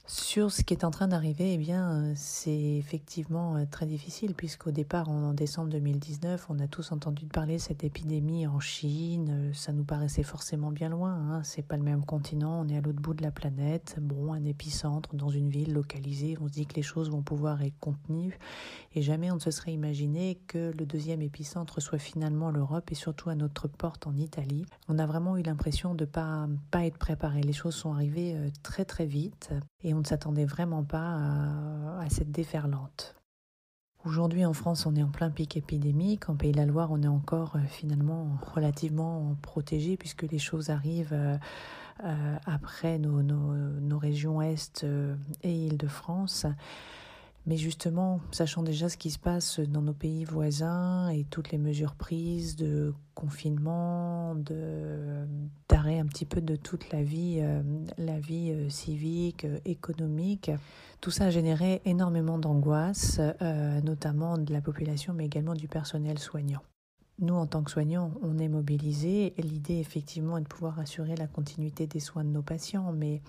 Sur 0.07 0.51
ce 0.51 0.63
qui 0.63 0.73
est 0.73 0.83
en 0.83 0.91
train 0.91 1.07
d'arriver, 1.07 1.53
eh 1.53 1.57
bien, 1.57 1.91
euh, 1.91 2.13
c'est 2.15 2.75
effectivement 2.77 3.55
euh, 3.55 3.65
très 3.69 3.85
difficile 3.85 4.33
puisqu'au 4.33 4.71
départ, 4.71 5.09
en 5.09 5.33
décembre 5.33 5.69
2019, 5.69 6.47
on 6.49 6.59
a 6.59 6.67
tous 6.67 6.91
entendu 6.91 7.27
parler 7.27 7.57
de 7.57 7.61
cette 7.61 7.83
épidémie 7.83 8.47
en 8.47 8.59
Chine. 8.59 9.29
Euh, 9.29 9.53
ça 9.53 9.71
nous 9.71 9.83
paraissait 9.83 10.23
forcément 10.23 10.71
bien 10.71 10.89
loin. 10.89 11.13
Hein. 11.13 11.43
C'est 11.43 11.61
pas 11.61 11.77
le 11.77 11.83
même 11.83 12.03
continent. 12.03 12.61
On 12.65 12.67
est 12.67 12.77
à 12.77 12.81
l'autre 12.81 12.99
bout 12.99 13.13
de 13.13 13.21
la 13.21 13.31
planète. 13.31 13.95
Bon, 14.01 14.33
un 14.33 14.43
épicentre 14.43 15.15
dans 15.15 15.29
une 15.29 15.49
ville 15.49 15.71
localisée. 15.71 16.35
On 16.41 16.47
se 16.47 16.53
dit 16.53 16.65
que 16.65 16.75
les 16.75 16.81
choses 16.81 17.09
vont 17.09 17.21
pouvoir 17.21 17.61
être 17.61 17.79
contenues. 17.79 18.37
Et 18.93 19.01
jamais 19.01 19.31
on 19.31 19.35
ne 19.35 19.39
se 19.39 19.51
serait 19.51 19.73
imaginé 19.73 20.35
que 20.47 20.73
le 20.77 20.85
deuxième 20.85 21.21
épicentre 21.21 21.81
soit 21.81 21.97
finalement 21.99 22.51
l'Europe 22.51 22.91
et 22.91 22.95
surtout 22.95 23.29
à 23.29 23.35
notre 23.35 23.67
porte 23.67 24.07
en 24.07 24.15
Italie. 24.15 24.65
On 24.89 24.99
a 24.99 25.05
vraiment 25.05 25.37
eu 25.37 25.43
l'impression 25.43 25.95
de 25.95 26.05
pas 26.05 26.47
pas 26.71 26.85
être 26.85 26.97
préparé. 26.97 27.41
Les 27.41 27.53
choses 27.53 27.75
sont 27.75 27.93
arrivées 27.93 28.35
très 28.63 28.85
très 28.85 29.05
vite 29.05 29.51
et 29.83 29.93
on 29.93 29.99
ne 29.99 30.05
s'attendait 30.05 30.45
vraiment 30.45 30.83
pas 30.83 31.19
à, 31.99 32.09
cette 32.09 32.31
déferlante. 32.31 33.15
Aujourd'hui 34.03 34.45
en 34.45 34.53
France, 34.53 34.87
on 34.87 34.95
est 34.95 35.03
en 35.03 35.11
plein 35.11 35.29
pic 35.29 35.55
épidémique. 35.57 36.27
En 36.27 36.35
Pays 36.35 36.51
de 36.51 36.57
la 36.57 36.65
Loire, 36.65 36.91
on 36.91 37.03
est 37.03 37.07
encore 37.07 37.55
euh, 37.55 37.59
finalement 37.67 38.35
relativement 38.53 39.35
protégé 39.43 39.95
puisque 39.95 40.23
les 40.23 40.39
choses 40.39 40.71
arrivent 40.71 41.13
euh, 41.13 41.37
euh, 42.03 42.35
après 42.47 42.97
nos, 42.97 43.21
nos, 43.21 43.99
régions 43.99 44.41
Est 44.41 44.85
et 45.43 45.53
Île-de-France. 45.67 46.47
Mais 47.47 47.57
justement, 47.57 48.21
sachant 48.31 48.61
déjà 48.61 48.87
ce 48.87 48.97
qui 48.97 49.09
se 49.09 49.17
passe 49.17 49.59
dans 49.59 49.81
nos 49.81 49.93
pays 49.93 50.25
voisins 50.25 51.09
et 51.09 51.23
toutes 51.23 51.51
les 51.51 51.57
mesures 51.57 51.95
prises 51.95 52.55
de 52.55 52.93
confinement, 53.15 54.35
de 54.35 55.25
d'arrêt 55.67 55.99
un 55.99 56.05
petit 56.05 56.25
peu 56.25 56.41
de 56.41 56.55
toute 56.55 56.91
la 56.91 57.01
vie, 57.01 57.39
euh, 57.41 57.63
la 57.97 58.19
vie 58.19 58.51
euh, 58.51 58.69
civique, 58.69 59.45
euh, 59.45 59.57
économique, 59.65 60.51
tout 60.99 61.09
ça 61.09 61.25
a 61.25 61.29
généré 61.31 61.81
énormément 61.85 62.37
d'angoisse, 62.37 63.19
notamment 63.83 64.37
de 64.37 64.53
la 64.53 64.61
population, 64.61 65.15
mais 65.15 65.25
également 65.25 65.55
du 65.55 65.67
personnel 65.67 66.19
soignant. 66.19 66.61
Nous, 67.17 67.33
en 67.33 67.47
tant 67.47 67.63
que 67.63 67.71
soignants, 67.71 68.11
on 68.21 68.37
est 68.37 68.47
mobilisés. 68.47 69.33
L'idée, 69.39 69.79
effectivement, 69.79 70.37
est 70.37 70.41
de 70.41 70.47
pouvoir 70.47 70.79
assurer 70.79 71.15
la 71.15 71.25
continuité 71.25 71.87
des 71.87 71.99
soins 71.99 72.23
de 72.23 72.29
nos 72.29 72.43
patients, 72.43 72.93
mais 72.93 73.23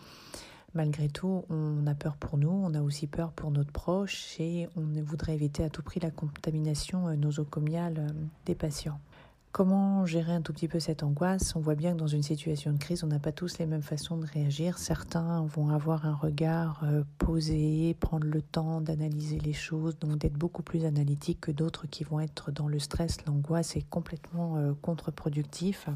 Malgré 0.75 1.09
tout, 1.09 1.45
on 1.51 1.87
a 1.87 1.95
peur 1.95 2.17
pour 2.17 2.39
nous, 2.39 2.49
on 2.49 2.73
a 2.73 2.81
aussi 2.81 3.07
peur 3.07 3.33
pour 3.33 3.51
notre 3.51 3.73
proche 3.73 4.41
et 4.41 4.69
on 4.75 5.03
voudrait 5.03 5.35
éviter 5.35 5.63
à 5.65 5.69
tout 5.69 5.83
prix 5.83 6.01
la 6.01 6.11
contamination 6.11 7.09
euh, 7.09 7.15
nosocomiale 7.15 7.99
euh, 7.99 8.13
des 8.47 8.55
patients. 8.55 8.99
Comment 9.53 10.07
gérer 10.07 10.33
un 10.33 10.41
tout 10.41 10.55
petit 10.55 10.69
peu 10.69 10.81
cette 10.81 11.03
angoisse? 11.03 11.55
On 11.57 11.61
voit 11.61 11.75
bien 11.75 11.93
que 11.93 11.99
dans 11.99 12.07
une 12.07 12.23
situation 12.23 12.73
de 12.73 12.79
crise, 12.79 13.05
on 13.05 13.09
n'a 13.09 13.19
pas 13.19 13.33
tous 13.33 13.59
les 13.59 13.67
mêmes 13.67 13.83
façons 13.83 14.17
de 14.17 14.25
réagir. 14.25 14.79
Certains 14.79 15.45
vont 15.45 15.69
avoir 15.69 16.07
un 16.07 16.15
regard 16.15 16.81
euh, 16.85 17.03
posé, 17.19 17.95
prendre 18.01 18.27
le 18.27 18.41
temps 18.41 18.81
d'analyser 18.81 19.41
les 19.41 19.53
choses, 19.53 19.99
donc 19.99 20.17
d'être 20.17 20.39
beaucoup 20.39 20.63
plus 20.63 20.87
analytique 20.87 21.43
que 21.43 21.51
d'autres 21.51 21.87
qui 21.87 22.03
vont 22.03 22.19
être 22.19 22.51
dans 22.51 22.67
le 22.67 22.79
stress, 22.79 23.19
l'angoisse 23.27 23.77
est 23.77 23.87
complètement 23.91 24.57
contre-productif. 24.81 25.87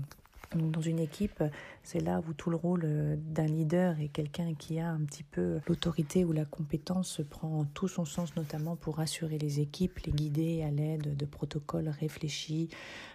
Dans 0.55 0.81
une 0.81 1.01
équipe, 1.01 1.43
c'est 1.83 2.01
là 2.01 2.23
où 2.27 2.33
tout 2.33 2.51
le 2.51 2.57
rôle 2.57 2.83
euh, 2.85 3.17
d'un 3.19 3.47
leader 3.47 3.99
et 3.99 4.09
quelqu'un 4.09 4.55
qui 4.55 4.79
a 4.79 4.89
un 4.89 5.01
petit 5.01 5.25
peu 5.25 5.61
l'autorité 5.67 6.25
ou 6.25 6.33
la 6.33 6.45
compétence 6.45 7.21
prend 7.29 7.65
tout 7.75 7.89
son 7.89 8.05
sens, 8.05 8.35
notamment 8.37 8.77
pour 8.77 9.01
assurer 9.01 9.39
les 9.39 9.61
équipes, 9.61 9.99
les 10.01 10.13
guider 10.13 10.63
à 10.63 10.71
l'aide 10.71 11.17
de 11.17 11.27
protocoles 11.27 11.89
réfléchis, 11.89 12.69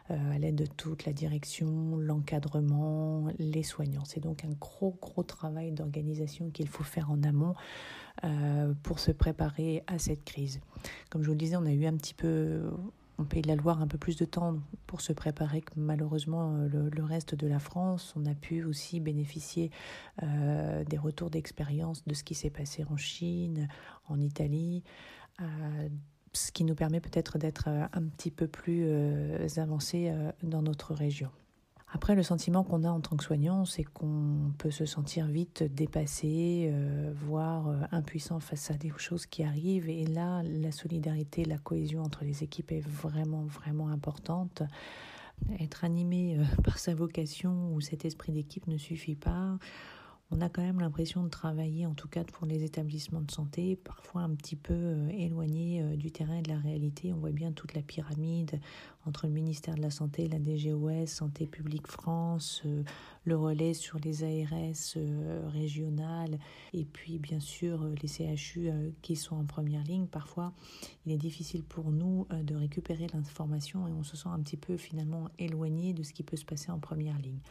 euh, 0.09 0.35
à 0.35 0.37
l'aide 0.37 0.55
de 0.55 0.65
toute 0.65 1.05
la 1.05 1.13
direction, 1.13 1.97
l'encadrement, 1.97 3.27
les 3.39 3.63
soignants. 3.63 4.05
C'est 4.05 4.19
donc 4.19 4.43
un 4.43 4.53
gros, 4.59 4.97
gros 5.01 5.23
travail 5.23 5.71
d'organisation 5.71 6.49
qu'il 6.49 6.67
faut 6.67 6.83
faire 6.83 7.11
en 7.11 7.23
amont 7.23 7.55
euh, 8.25 8.73
pour 8.83 8.99
se 8.99 9.11
préparer 9.11 9.83
à 9.87 9.99
cette 9.99 10.25
crise. 10.25 10.59
Comme 11.09 11.21
je 11.21 11.27
vous 11.27 11.33
le 11.33 11.39
disais, 11.39 11.55
on 11.55 11.65
a 11.65 11.71
eu 11.71 11.85
un 11.85 11.95
petit 11.95 12.13
peu 12.13 12.71
on 13.21 13.25
Pays 13.25 13.41
de 13.41 13.47
la 13.47 13.55
Loire 13.55 13.81
un 13.81 13.87
peu 13.87 13.97
plus 13.97 14.17
de 14.17 14.25
temps 14.25 14.57
pour 14.87 15.01
se 15.01 15.13
préparer 15.13 15.61
que 15.61 15.73
malheureusement 15.75 16.55
euh, 16.55 16.89
le, 16.91 17.03
reste 17.03 17.35
de 17.35 17.47
la 17.47 17.59
France. 17.59 18.13
On 18.17 18.25
a 18.25 18.33
pu 18.33 18.63
aussi 18.63 18.99
bénéficier 18.99 19.69
euh, 20.23 20.83
des 20.83 20.97
retours 20.97 21.29
d'expérience 21.29 22.03
de 22.05 22.13
ce 22.15 22.23
qui 22.23 22.33
s'est 22.33 22.49
passé 22.49 22.83
en 22.89 22.97
Chine, 22.97 23.67
en 24.07 24.19
Italie. 24.19 24.83
Euh, 25.39 25.89
ce 26.33 26.51
qui 26.51 26.63
nous 26.63 26.75
permet 26.75 26.99
peut-être 26.99 27.37
d'être 27.37 27.67
un 27.67 28.03
petit 28.03 28.31
peu 28.31 28.47
plus 28.47 28.89
avancés 29.57 30.13
dans 30.43 30.61
notre 30.61 30.93
région. 30.93 31.29
Après, 31.93 32.15
le 32.15 32.23
sentiment 32.23 32.63
qu'on 32.63 32.85
a 32.85 32.89
en 32.89 33.01
tant 33.01 33.17
que 33.17 33.23
soignant, 33.23 33.65
c'est 33.65 33.83
qu'on 33.83 34.53
peut 34.57 34.71
se 34.71 34.85
sentir 34.85 35.27
vite 35.27 35.63
dépassé, 35.63 36.69
euh, 36.71 37.11
voire 37.13 37.67
euh, 37.67 37.81
impuissant 37.91 38.39
face 38.39 38.71
à 38.71 38.75
des 38.75 38.93
choses 38.95 39.25
qui 39.25 39.43
arrivent. 39.43 39.89
Et 39.89 40.05
là, 40.05 40.41
la 40.43 40.71
solidarité, 40.71 41.43
la 41.43 41.57
cohésion 41.57 42.01
entre 42.01 42.23
les 42.23 42.43
équipes 42.43 42.71
est 42.71 42.87
vraiment, 42.87 43.43
vraiment 43.43 43.89
importante. 43.89 44.63
Être 45.59 45.83
animé 45.83 46.37
euh, 46.37 46.43
par 46.63 46.79
sa 46.79 46.95
vocation 46.95 47.73
ou 47.73 47.81
cet 47.81 48.05
esprit 48.05 48.31
d'équipe 48.31 48.67
ne 48.67 48.77
suffit 48.77 49.15
pas. 49.15 49.57
On 50.33 50.39
a 50.39 50.47
quand 50.47 50.61
même 50.61 50.79
l'impression 50.79 51.23
de 51.23 51.29
travailler, 51.29 51.85
en 51.85 51.93
tout 51.93 52.07
cas 52.07 52.23
pour 52.23 52.47
les 52.47 52.63
établissements 52.63 53.19
de 53.19 53.31
santé, 53.31 53.75
parfois 53.75 54.21
un 54.21 54.33
petit 54.33 54.55
peu 54.55 54.73
euh, 54.73 55.09
éloigné 55.09 55.81
euh, 55.81 55.97
du 55.97 56.09
terrain 56.09 56.37
et 56.37 56.41
de 56.41 56.49
la 56.49 56.57
réalité. 56.57 57.11
On 57.11 57.17
voit 57.17 57.31
bien 57.31 57.51
toute 57.51 57.73
la 57.73 57.81
pyramide 57.81 58.61
entre 59.05 59.27
le 59.27 59.33
ministère 59.33 59.75
de 59.75 59.81
la 59.81 59.89
Santé, 59.89 60.29
la 60.29 60.39
DGOS, 60.39 61.07
Santé 61.07 61.47
publique 61.47 61.87
France, 61.87 62.61
euh, 62.65 62.83
le 63.25 63.35
relais 63.35 63.73
sur 63.73 63.99
les 63.99 64.23
ARS 64.23 65.51
régionales 65.51 66.39
et 66.73 66.85
puis 66.85 67.19
bien 67.19 67.39
sûr 67.39 67.85
les 68.01 68.07
CHU 68.07 68.71
qui 69.01 69.17
sont 69.17 69.35
en 69.35 69.45
première 69.45 69.83
ligne. 69.83 70.07
Parfois, 70.07 70.53
il 71.05 71.11
est 71.11 71.17
difficile 71.17 71.63
pour 71.63 71.91
nous 71.91 72.25
de 72.31 72.55
récupérer 72.55 73.07
l'information 73.13 73.87
et 73.87 73.91
on 73.91 74.03
se 74.03 74.17
sent 74.17 74.29
un 74.29 74.39
petit 74.39 74.57
peu 74.57 74.77
finalement 74.77 75.29
éloigné 75.37 75.93
de 75.93 76.01
ce 76.01 76.13
qui 76.13 76.23
peut 76.23 76.37
se 76.37 76.45
passer 76.45 76.71
en 76.71 76.79
première 76.79 77.19
ligne. 77.19 77.41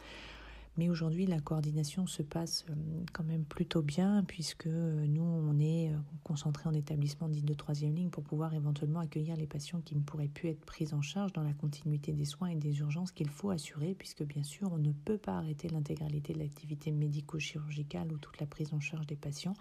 Mais 0.77 0.89
aujourd'hui, 0.89 1.25
la 1.25 1.41
coordination 1.41 2.07
se 2.07 2.23
passe 2.23 2.65
euh, 2.69 2.73
quand 3.11 3.25
même 3.25 3.43
plutôt 3.43 3.81
bien 3.81 4.23
puisque 4.25 4.67
euh, 4.67 5.05
nous, 5.05 5.21
on 5.21 5.59
est 5.59 5.89
euh, 5.89 5.97
concentré 6.23 6.69
en 6.69 6.73
établissement 6.73 7.27
dit 7.27 7.43
de 7.43 7.53
troisième 7.53 7.93
ligne 7.93 8.09
pour 8.09 8.23
pouvoir 8.23 8.53
éventuellement 8.53 9.01
accueillir 9.01 9.35
les 9.35 9.47
patients 9.47 9.81
qui 9.81 9.95
ne 9.95 10.01
pourraient 10.01 10.29
plus 10.29 10.47
être 10.47 10.63
pris 10.63 10.93
en 10.93 11.01
charge 11.01 11.33
dans 11.33 11.43
la 11.43 11.51
continuité 11.53 12.13
des 12.13 12.23
soins 12.23 12.47
et 12.47 12.55
des 12.55 12.79
urgences 12.79 13.11
qu'il 13.11 13.29
faut 13.29 13.49
assurer 13.49 13.95
puisque 13.95 14.23
bien 14.23 14.43
sûr, 14.43 14.71
on 14.71 14.77
ne 14.77 14.93
peut 14.93 15.17
pas 15.17 15.37
arrêter 15.37 15.67
l'intégralité 15.67 16.31
de 16.33 16.39
l'activité 16.39 16.91
médico-chirurgicale 16.91 18.13
ou 18.13 18.17
toute 18.17 18.39
la 18.39 18.45
prise 18.45 18.73
en 18.73 18.79
charge 18.79 19.07
des 19.07 19.17
patients 19.17 19.55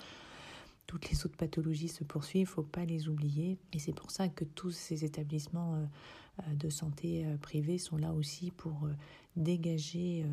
toutes 0.87 1.09
les 1.09 1.25
autres 1.25 1.37
pathologies 1.37 1.87
se 1.87 2.03
poursuivent, 2.03 2.49
il 2.49 2.51
ne 2.51 2.55
faut 2.55 2.62
pas 2.64 2.85
les 2.85 3.09
oublier. 3.09 3.59
Et 3.73 3.79
c'est 3.79 3.92
pour 3.92 4.11
ça 4.11 4.29
que 4.29 4.42
tous 4.42 4.73
ces 4.73 5.05
établissements 5.05 5.88
de 6.53 6.68
santé 6.68 7.25
privés 7.40 7.79
sont 7.79 7.96
là 7.96 8.12
aussi 8.12 8.51
pour 8.51 8.88
dégager 9.37 10.25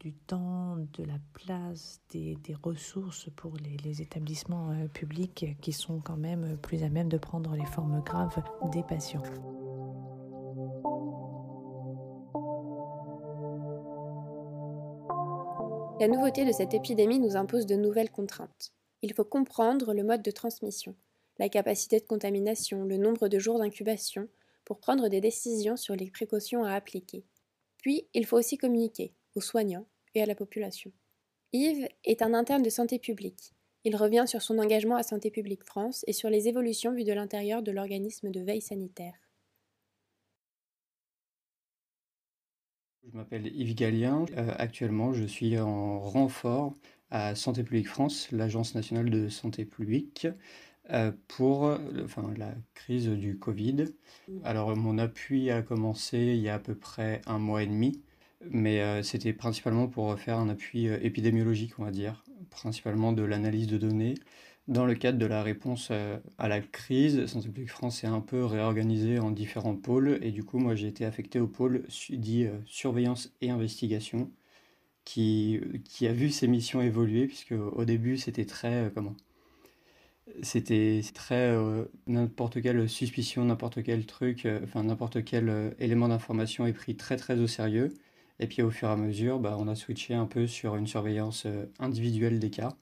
du 0.00 0.12
temps, 0.12 0.76
de 0.94 1.04
la 1.04 1.18
place, 1.32 2.00
des, 2.10 2.36
ressources 2.62 3.28
pour 3.36 3.52
les, 3.84 4.02
établissements 4.02 4.74
publics 4.92 5.56
qui 5.60 5.72
sont 5.72 6.00
quand 6.00 6.16
même 6.16 6.58
plus 6.58 6.82
à 6.82 6.88
même 6.88 7.08
de 7.08 7.18
prendre 7.18 7.54
les 7.54 7.66
formes 7.66 8.02
graves 8.02 8.42
des 8.72 8.82
patients. 8.82 9.22
La 16.00 16.08
nouveauté 16.08 16.44
de 16.44 16.52
cette 16.52 16.74
épidémie 16.74 17.18
nous 17.18 17.36
impose 17.36 17.66
de 17.66 17.76
nouvelles 17.76 18.10
contraintes 18.10 18.72
il 19.02 19.12
faut 19.12 19.24
comprendre 19.24 19.94
le 19.94 20.02
mode 20.02 20.22
de 20.22 20.30
transmission, 20.30 20.94
la 21.38 21.48
capacité 21.48 22.00
de 22.00 22.06
contamination, 22.06 22.84
le 22.84 22.96
nombre 22.96 23.28
de 23.28 23.38
jours 23.38 23.58
d'incubation, 23.58 24.28
pour 24.64 24.80
prendre 24.80 25.08
des 25.08 25.20
décisions 25.20 25.76
sur 25.76 25.94
les 25.94 26.10
précautions 26.10 26.64
à 26.64 26.72
appliquer. 26.72 27.24
Puis, 27.86 28.08
il 28.14 28.26
faut 28.26 28.36
aussi 28.36 28.58
communiquer 28.58 29.14
aux 29.36 29.40
soignants 29.40 29.86
et 30.16 30.20
à 30.20 30.26
la 30.26 30.34
population. 30.34 30.90
Yves 31.52 31.86
est 32.02 32.20
un 32.20 32.34
interne 32.34 32.64
de 32.64 32.68
santé 32.68 32.98
publique. 32.98 33.52
Il 33.84 33.94
revient 33.94 34.24
sur 34.26 34.42
son 34.42 34.58
engagement 34.58 34.96
à 34.96 35.04
Santé 35.04 35.30
publique 35.30 35.62
France 35.62 36.04
et 36.08 36.12
sur 36.12 36.28
les 36.28 36.48
évolutions 36.48 36.92
vues 36.92 37.04
de 37.04 37.12
l'intérieur 37.12 37.62
de 37.62 37.70
l'organisme 37.70 38.32
de 38.32 38.40
veille 38.40 38.60
sanitaire. 38.60 39.14
Je 43.04 43.16
m'appelle 43.16 43.46
Yves 43.56 43.76
Gallien. 43.76 44.24
Euh, 44.36 44.52
actuellement, 44.58 45.12
je 45.12 45.22
suis 45.22 45.56
en 45.56 46.00
renfort 46.00 46.74
à 47.10 47.36
Santé 47.36 47.62
publique 47.62 47.86
France, 47.86 48.32
l'Agence 48.32 48.74
nationale 48.74 49.10
de 49.10 49.28
santé 49.28 49.64
publique, 49.64 50.26
euh, 50.90 51.12
pour 51.28 51.78
enfin, 52.04 52.32
la 52.36 52.54
crise 52.74 53.08
du 53.08 53.38
Covid. 53.38 53.86
Alors 54.44 54.76
mon 54.76 54.98
appui 54.98 55.50
a 55.50 55.62
commencé 55.62 56.18
il 56.18 56.40
y 56.40 56.48
a 56.48 56.54
à 56.54 56.58
peu 56.58 56.74
près 56.74 57.20
un 57.26 57.38
mois 57.38 57.62
et 57.62 57.66
demi, 57.66 58.02
mais 58.50 58.80
euh, 58.80 59.02
c'était 59.02 59.32
principalement 59.32 59.88
pour 59.88 60.18
faire 60.18 60.38
un 60.38 60.48
appui 60.48 60.88
euh, 60.88 60.98
épidémiologique, 61.02 61.78
on 61.78 61.84
va 61.84 61.90
dire, 61.90 62.24
principalement 62.50 63.12
de 63.12 63.22
l'analyse 63.22 63.66
de 63.66 63.78
données. 63.78 64.14
Dans 64.68 64.84
le 64.84 64.94
cadre 64.94 65.18
de 65.18 65.26
la 65.26 65.44
réponse 65.44 65.92
à 66.38 66.48
la 66.48 66.60
crise, 66.60 67.26
Santé 67.26 67.46
publique 67.46 67.70
France 67.70 68.02
est 68.02 68.08
un 68.08 68.20
peu 68.20 68.44
réorganisée 68.44 69.20
en 69.20 69.30
différents 69.30 69.76
pôles, 69.76 70.18
et 70.22 70.32
du 70.32 70.42
coup 70.42 70.58
moi 70.58 70.74
j'ai 70.74 70.88
été 70.88 71.04
affecté 71.04 71.38
au 71.38 71.46
pôle 71.46 71.84
dit 72.10 72.48
surveillance 72.64 73.32
et 73.40 73.50
investigation 73.50 74.28
qui, 75.06 75.60
qui 75.84 76.06
a 76.06 76.12
vu 76.12 76.30
ses 76.30 76.48
missions 76.48 76.82
évoluer, 76.82 77.26
puisque 77.26 77.52
au 77.52 77.86
début 77.86 78.18
c'était 78.18 78.44
très... 78.44 78.86
Euh, 78.86 78.90
comment 78.94 79.16
C'était 80.42 81.00
très... 81.14 81.50
Euh, 81.52 81.84
n'importe 82.06 82.60
quelle 82.60 82.88
suspicion, 82.88 83.44
n'importe 83.44 83.82
quel 83.82 84.06
truc, 84.06 84.44
euh, 84.46 84.60
n'importe 84.74 85.24
quel 85.24 85.74
élément 85.78 86.08
d'information 86.08 86.66
est 86.66 86.72
pris 86.72 86.96
très 86.96 87.16
très 87.16 87.38
au 87.38 87.46
sérieux. 87.46 87.94
Et 88.40 88.46
puis 88.46 88.62
au 88.62 88.70
fur 88.70 88.88
et 88.88 88.92
à 88.92 88.96
mesure, 88.96 89.38
bah, 89.40 89.56
on 89.58 89.68
a 89.68 89.74
switché 89.74 90.14
un 90.14 90.26
peu 90.26 90.46
sur 90.46 90.76
une 90.76 90.86
surveillance 90.86 91.46
individuelle 91.78 92.38
des 92.38 92.50
cas. 92.50 92.76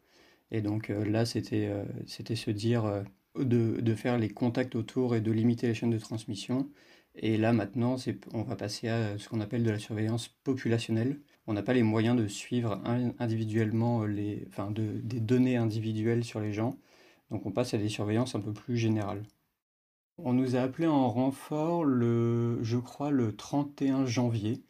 Et 0.51 0.63
donc 0.63 0.89
là, 0.89 1.27
c'était 1.27 1.71
c'était 2.07 2.37
se 2.37 2.51
dire 2.51 3.05
de, 3.39 3.81
de, 3.81 3.95
faire 3.95 4.19
les 4.19 4.29
contacts 4.31 4.75
autour 4.77 5.15
et 5.15 5.21
de 5.21 5.31
limiter 5.33 5.69
les 5.69 5.75
chaînes 5.75 5.91
de 5.91 5.99
transmission. 5.99 6.69
Et 7.17 7.37
là, 7.39 7.53
maintenant, 7.53 7.97
on 8.33 8.43
va 8.43 8.57
passer 8.57 8.89
à 8.89 9.19
ce 9.19 9.29
qu'on 9.29 9.41
appelle 9.41 9.63
de 9.65 9.71
la 9.71 9.79
surveillance 9.79 10.29
populationnelle 10.29 11.19
on 11.47 11.53
n'a 11.53 11.63
pas 11.63 11.75
les 11.75 11.83
moyens 11.83 12.17
de 12.17 12.27
suivre 12.27 12.81
individuellement 13.19 14.03
euh, 14.03 14.07
les, 14.07 14.45
enfin 14.49 14.71
de, 14.71 14.83
des 15.03 15.21
données 15.21 15.57
individuelles 15.57 16.25
sur 16.25 16.41
les 16.41 16.53
gens. 16.53 16.79
Donc 17.31 17.47
on 17.47 17.51
passe 17.51 17.75
à 17.75 17.79
des 17.79 17.89
surveillances 17.89 18.35
un 18.35 18.41
peu 18.41 18.53
plus 18.53 18.77
générales. 18.77 19.23
On 20.19 20.33
nous 20.33 20.57
a 20.57 20.61
appelé 20.61 20.87
en 20.87 21.11
renfort 21.11 21.85
le, 21.85 22.63
je 22.63 22.77
crois, 22.77 23.11
le 23.11 23.35
31 23.35 24.07
janvier. 24.07 24.63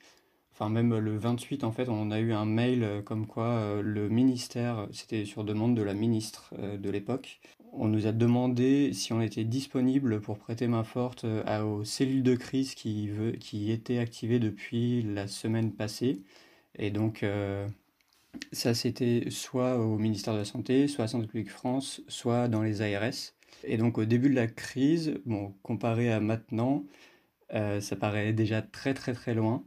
Enfin, 0.52 0.70
même 0.70 0.96
le 0.96 1.16
28, 1.18 1.64
en 1.64 1.72
fait, 1.72 1.88
on 1.88 2.10
a 2.10 2.20
eu 2.20 2.32
un 2.32 2.44
mail 2.44 2.84
euh, 2.84 3.02
comme 3.02 3.26
quoi 3.26 3.46
euh, 3.46 3.82
le 3.82 4.08
ministère, 4.08 4.86
c'était 4.92 5.24
sur 5.24 5.44
demande 5.44 5.76
de 5.76 5.82
la 5.82 5.94
ministre 5.94 6.54
de 6.78 6.90
l'époque, 6.90 7.40
on 7.72 7.88
nous 7.88 8.06
a 8.06 8.12
demandé 8.12 8.92
si 8.92 9.12
on 9.12 9.20
était 9.20 9.44
disponible 9.44 10.20
pour 10.20 10.38
prêter 10.38 10.68
main 10.68 10.84
forte 10.84 11.24
aux 11.24 11.84
cellules 11.84 12.22
de 12.22 12.36
crise 12.36 12.76
qui, 12.76 13.10
qui 13.40 13.72
étaient 13.72 13.98
activées 13.98 14.38
depuis 14.38 15.02
la 15.02 15.26
semaine 15.26 15.72
passée 15.72 16.22
et 16.76 16.90
donc, 16.90 17.22
euh, 17.22 17.66
ça, 18.52 18.74
c'était 18.74 19.30
soit 19.30 19.78
au 19.78 19.98
ministère 19.98 20.34
de 20.34 20.38
la 20.40 20.44
Santé, 20.44 20.88
soit 20.88 21.04
à 21.04 21.08
Santé 21.08 21.26
publique 21.26 21.50
France, 21.50 22.02
soit 22.08 22.48
dans 22.48 22.62
les 22.62 22.82
ARS. 22.82 23.34
Et 23.64 23.76
donc, 23.76 23.98
au 23.98 24.04
début 24.04 24.30
de 24.30 24.34
la 24.34 24.46
crise, 24.46 25.20
bon, 25.26 25.54
comparé 25.62 26.12
à 26.12 26.20
maintenant, 26.20 26.84
euh, 27.54 27.80
ça 27.80 27.96
paraît 27.96 28.32
déjà 28.32 28.62
très, 28.62 28.94
très, 28.94 29.14
très 29.14 29.34
loin. 29.34 29.64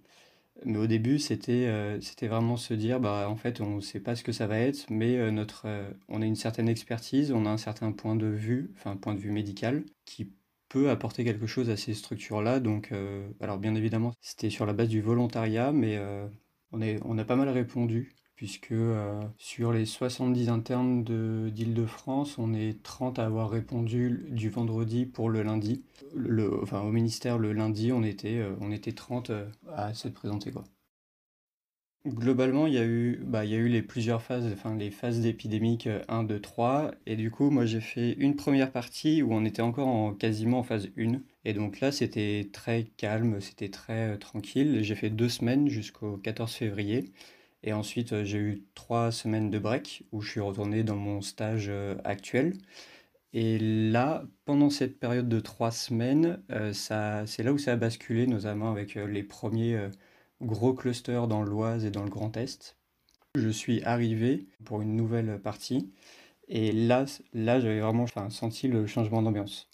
Mais 0.65 0.77
au 0.79 0.87
début, 0.87 1.19
c'était 1.19 1.65
euh, 1.67 1.99
vraiment 2.23 2.57
se 2.57 2.73
dire, 2.73 2.99
bah, 2.99 3.27
en 3.29 3.35
fait, 3.37 3.61
on 3.61 3.77
ne 3.77 3.81
sait 3.81 3.99
pas 3.99 4.15
ce 4.15 4.23
que 4.23 4.31
ça 4.31 4.47
va 4.47 4.59
être, 4.59 4.87
mais 4.89 5.31
notre, 5.31 5.67
on 6.09 6.21
a 6.21 6.25
une 6.25 6.35
certaine 6.35 6.69
expertise, 6.69 7.31
on 7.31 7.45
a 7.45 7.49
un 7.49 7.57
certain 7.57 7.91
point 7.91 8.15
de 8.15 8.27
vue, 8.27 8.71
enfin, 8.77 8.97
point 8.97 9.13
de 9.15 9.19
vue 9.19 9.31
médical, 9.31 9.85
qui 10.05 10.33
peut 10.69 10.89
apporter 10.89 11.23
quelque 11.23 11.47
chose 11.47 11.69
à 11.69 11.77
ces 11.77 11.93
structures-là. 11.93 12.59
Donc, 12.59 12.91
alors 13.41 13.57
bien 13.59 13.75
évidemment, 13.75 14.13
c'était 14.21 14.49
sur 14.49 14.65
la 14.65 14.73
base 14.73 14.89
du 14.89 15.01
volontariat, 15.01 15.71
mais 15.71 15.99
on, 16.71 16.81
est, 16.81 16.99
on 17.05 17.17
a 17.17 17.25
pas 17.25 17.35
mal 17.35 17.49
répondu, 17.49 18.15
puisque 18.37 18.71
euh, 18.71 19.19
sur 19.39 19.73
les 19.73 19.85
70 19.85 20.49
internes 20.49 21.03
d'Île-de-France, 21.51 22.37
on 22.37 22.53
est 22.53 22.81
30 22.83 23.17
à 23.19 23.25
avoir 23.25 23.49
répondu 23.49 24.25
du 24.29 24.49
vendredi 24.49 25.05
pour 25.07 25.29
le 25.29 25.41
lundi. 25.41 25.83
Le, 26.15 26.61
enfin, 26.61 26.81
au 26.81 26.91
ministère, 26.91 27.39
le 27.39 27.51
lundi, 27.51 27.91
on 27.91 28.03
était, 28.03 28.37
euh, 28.37 28.55
on 28.61 28.71
était 28.71 28.93
30 28.93 29.31
euh, 29.31 29.45
à 29.75 29.93
s'être 29.95 30.13
présentés. 30.13 30.51
Quoi. 30.51 30.63
Globalement, 32.05 32.67
il 32.67 32.73
y, 32.73 32.77
a 32.77 32.85
eu, 32.85 33.19
bah, 33.25 33.43
il 33.43 33.51
y 33.51 33.55
a 33.55 33.57
eu 33.57 33.67
les 33.69 33.81
plusieurs 33.81 34.21
phases, 34.21 34.45
enfin 34.53 34.75
les 34.75 34.91
phases 34.91 35.19
d'épidémique 35.19 35.89
1, 36.07 36.23
2, 36.23 36.39
3. 36.39 36.91
Et 37.07 37.15
du 37.15 37.31
coup, 37.31 37.49
moi 37.49 37.65
j'ai 37.65 37.81
fait 37.81 38.13
une 38.13 38.35
première 38.35 38.71
partie 38.71 39.23
où 39.23 39.33
on 39.33 39.43
était 39.45 39.63
encore 39.63 39.87
en, 39.87 40.13
quasiment 40.13 40.59
en 40.59 40.63
phase 40.63 40.89
1. 40.95 41.21
Et 41.43 41.53
donc 41.53 41.79
là, 41.79 41.91
c'était 41.91 42.49
très 42.53 42.83
calme, 42.97 43.41
c'était 43.41 43.69
très 43.69 44.17
tranquille. 44.19 44.83
J'ai 44.83 44.95
fait 44.95 45.09
deux 45.09 45.27
semaines 45.27 45.69
jusqu'au 45.69 46.17
14 46.17 46.53
février. 46.53 47.11
Et 47.63 47.73
ensuite, 47.73 48.13
euh, 48.13 48.23
j'ai 48.23 48.37
eu 48.39 48.63
trois 48.75 49.11
semaines 49.11 49.49
de 49.49 49.59
break 49.59 50.05
où 50.11 50.21
je 50.21 50.31
suis 50.31 50.39
retourné 50.39 50.83
dans 50.83 50.95
mon 50.95 51.21
stage 51.21 51.67
euh, 51.69 51.95
actuel. 52.03 52.57
Et 53.33 53.59
là, 53.59 54.23
pendant 54.45 54.69
cette 54.69 54.99
période 54.99 55.29
de 55.29 55.39
trois 55.39 55.71
semaines, 55.71 56.41
ça, 56.73 57.25
c'est 57.27 57.43
là 57.43 57.53
où 57.53 57.57
ça 57.57 57.73
a 57.73 57.75
basculé, 57.75 58.25
notamment 58.25 58.71
avec 58.71 58.95
les 58.95 59.23
premiers 59.23 59.89
gros 60.41 60.73
clusters 60.73 61.27
dans 61.27 61.43
l'Oise 61.43 61.85
et 61.85 61.91
dans 61.91 62.03
le 62.03 62.09
Grand 62.09 62.35
Est. 62.37 62.77
Je 63.35 63.49
suis 63.49 63.83
arrivé 63.83 64.47
pour 64.65 64.81
une 64.81 64.95
nouvelle 64.95 65.39
partie. 65.41 65.91
Et 66.47 66.71
là, 66.71 67.05
là 67.33 67.59
j'avais 67.59 67.81
vraiment 67.81 68.07
senti 68.29 68.67
le 68.67 68.87
changement 68.87 69.21
d'ambiance. 69.21 69.69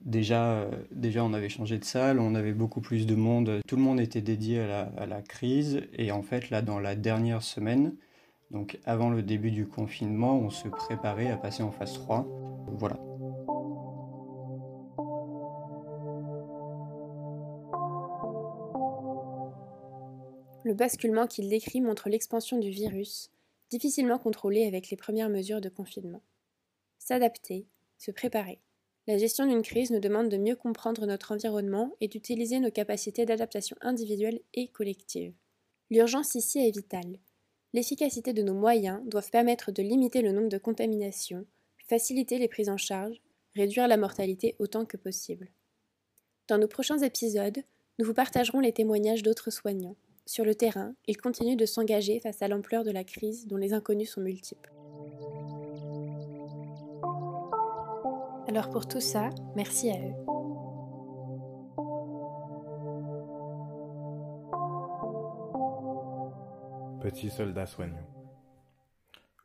Déjà, 0.00 0.52
euh, 0.52 0.70
déjà, 0.90 1.22
on 1.24 1.34
avait 1.34 1.50
changé 1.50 1.78
de 1.78 1.84
salle, 1.84 2.20
on 2.20 2.34
avait 2.34 2.54
beaucoup 2.54 2.80
plus 2.80 3.06
de 3.06 3.14
monde, 3.14 3.60
tout 3.66 3.76
le 3.76 3.82
monde 3.82 4.00
était 4.00 4.22
dédié 4.22 4.60
à 4.60 5.06
la, 5.06 5.22
crise. 5.22 5.82
Et 5.92 6.10
en 6.10 6.22
fait, 6.22 6.48
là, 6.50 6.62
dans 6.62 6.80
la 6.80 6.94
dernière 6.94 7.42
semaine, 7.42 7.94
donc 8.50 8.78
avant 8.86 9.10
le 9.10 9.22
début 9.22 9.50
du 9.50 9.66
confinement, 9.66 10.38
on 10.38 10.50
se 10.50 10.68
préparait 10.68 11.30
à 11.30 11.36
passer 11.36 11.62
en 11.62 11.70
phase 11.70 11.92
3. 11.92 12.26
Voilà. 12.78 12.98
Le 20.64 20.74
basculement 20.74 21.26
qu'il 21.26 21.48
décrit 21.48 21.80
montre 21.80 22.08
l'expansion 22.08 22.58
du 22.58 22.70
virus, 22.70 23.30
difficilement 23.70 24.18
contrôlée 24.18 24.66
avec 24.66 24.90
les 24.90 24.96
premières 24.96 25.28
mesures 25.28 25.60
de 25.60 25.68
confinement. 25.68 26.22
S'adapter, 26.98 27.66
se 27.98 28.10
préparer. 28.10 28.60
La 29.06 29.18
gestion 29.18 29.46
d'une 29.46 29.62
crise 29.62 29.90
nous 29.90 30.00
demande 30.00 30.28
de 30.28 30.36
mieux 30.36 30.56
comprendre 30.56 31.06
notre 31.06 31.32
environnement 31.32 31.94
et 32.00 32.08
d'utiliser 32.08 32.60
nos 32.60 32.70
capacités 32.70 33.24
d'adaptation 33.24 33.76
individuelles 33.80 34.40
et 34.54 34.68
collectives. 34.68 35.34
L'urgence 35.90 36.34
ici 36.34 36.58
est 36.58 36.74
vitale. 36.74 37.18
L'efficacité 37.72 38.32
de 38.32 38.42
nos 38.42 38.54
moyens 38.54 39.00
doivent 39.06 39.30
permettre 39.30 39.72
de 39.72 39.82
limiter 39.82 40.22
le 40.22 40.32
nombre 40.32 40.48
de 40.48 40.58
contaminations, 40.58 41.46
faciliter 41.88 42.38
les 42.38 42.48
prises 42.48 42.68
en 42.68 42.76
charge, 42.76 43.20
réduire 43.54 43.88
la 43.88 43.96
mortalité 43.96 44.54
autant 44.58 44.84
que 44.84 44.96
possible. 44.96 45.48
Dans 46.48 46.58
nos 46.58 46.68
prochains 46.68 46.98
épisodes, 46.98 47.62
nous 47.98 48.04
vous 48.04 48.14
partagerons 48.14 48.60
les 48.60 48.72
témoignages 48.72 49.22
d'autres 49.22 49.50
soignants. 49.50 49.96
Sur 50.26 50.44
le 50.44 50.54
terrain, 50.54 50.94
ils 51.06 51.16
continuent 51.16 51.56
de 51.56 51.66
s'engager 51.66 52.20
face 52.20 52.42
à 52.42 52.48
l'ampleur 52.48 52.84
de 52.84 52.90
la 52.90 53.04
crise 53.04 53.46
dont 53.46 53.56
les 53.56 53.72
inconnus 53.72 54.10
sont 54.10 54.20
multiples. 54.20 54.72
Alors 58.50 58.68
pour 58.68 58.88
tout 58.88 59.00
ça, 59.00 59.30
merci 59.54 59.90
à 59.90 59.94
eux. 59.94 60.14
Petit 67.00 67.30
soldat 67.30 67.66
soignant. 67.66 68.10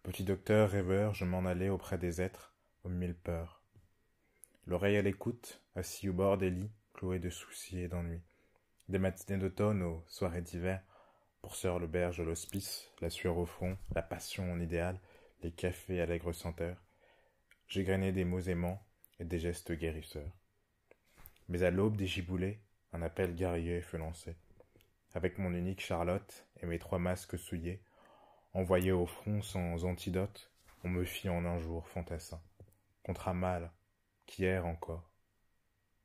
Petit 0.02 0.24
docteur 0.24 0.72
rêveur, 0.72 1.14
je 1.14 1.24
m'en 1.24 1.46
allais 1.46 1.70
auprès 1.70 2.00
des 2.00 2.20
êtres 2.20 2.56
aux 2.84 2.90
mille 2.90 3.14
peurs. 3.14 3.62
L'oreille 4.66 4.98
à 4.98 5.04
l'écoute, 5.04 5.62
assis 5.76 6.10
au 6.10 6.14
bord 6.14 6.40
des 6.40 6.50
lits, 6.50 6.72
cloué 6.96 7.20
de 7.20 7.30
soucis 7.30 7.82
et 7.82 7.88
d'ennuis. 7.88 8.24
Des 8.90 8.98
matinées 8.98 9.38
d'automne 9.38 9.84
aux 9.84 10.04
soirées 10.08 10.42
d'hiver, 10.42 10.82
pour 11.44 11.56
sœur 11.56 11.78
l'auberge 11.78 12.22
l'hospice, 12.22 12.90
la 13.02 13.12
sueur 13.12 13.38
au 13.38 13.46
front, 13.46 13.78
la 13.94 14.02
passion 14.02 14.52
en 14.52 14.60
idéal, 14.60 15.00
les 15.44 15.52
cafés 15.52 16.02
à 16.02 16.08
l'aigre 16.08 16.34
senteur. 16.34 16.82
J'ai 17.68 17.84
grainé 17.84 18.12
des 18.12 18.26
mots 18.26 18.40
aimants 18.40 18.82
et 19.20 19.26
des 19.26 19.40
gestes 19.40 19.72
guérisseurs. 19.72 20.32
Mais 21.48 21.64
à 21.64 21.72
l'aube 21.72 21.98
des 21.98 22.08
giboulées, 22.08 22.60
un 22.92 23.02
appel 23.02 23.36
guerrier 23.36 23.82
fut 23.82 23.98
lancé. 23.98 24.36
Avec 25.14 25.38
mon 25.38 25.54
unique 25.54 25.82
Charlotte 25.82 26.46
et 26.62 26.66
mes 26.66 26.80
trois 26.80 27.00
masques 27.00 27.38
souillés, 27.38 27.82
envoyés 28.54 28.92
au 28.92 29.06
front 29.06 29.42
sans 29.42 29.86
antidote, 29.86 30.52
on 30.84 30.90
me 30.90 31.04
fit 31.04 31.30
en 31.30 31.46
un 31.46 31.58
jour 31.60 31.88
fantassin, 31.88 32.42
contre 33.04 33.28
un 33.28 33.34
mal 33.34 33.72
qu'hier 34.26 34.66
encore, 34.66 35.10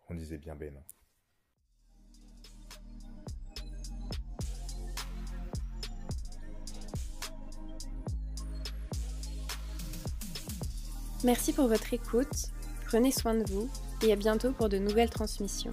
on 0.08 0.14
disait 0.14 0.38
bien 0.38 0.54
bénin. 0.54 0.82
Merci 11.22 11.52
pour 11.52 11.68
votre 11.68 11.92
écoute, 11.92 12.50
prenez 12.90 13.12
soin 13.12 13.34
de 13.34 13.44
vous 13.48 13.68
et 14.02 14.12
à 14.12 14.16
bientôt 14.16 14.50
pour 14.50 14.68
de 14.68 14.76
nouvelles 14.76 15.10
transmissions. 15.10 15.70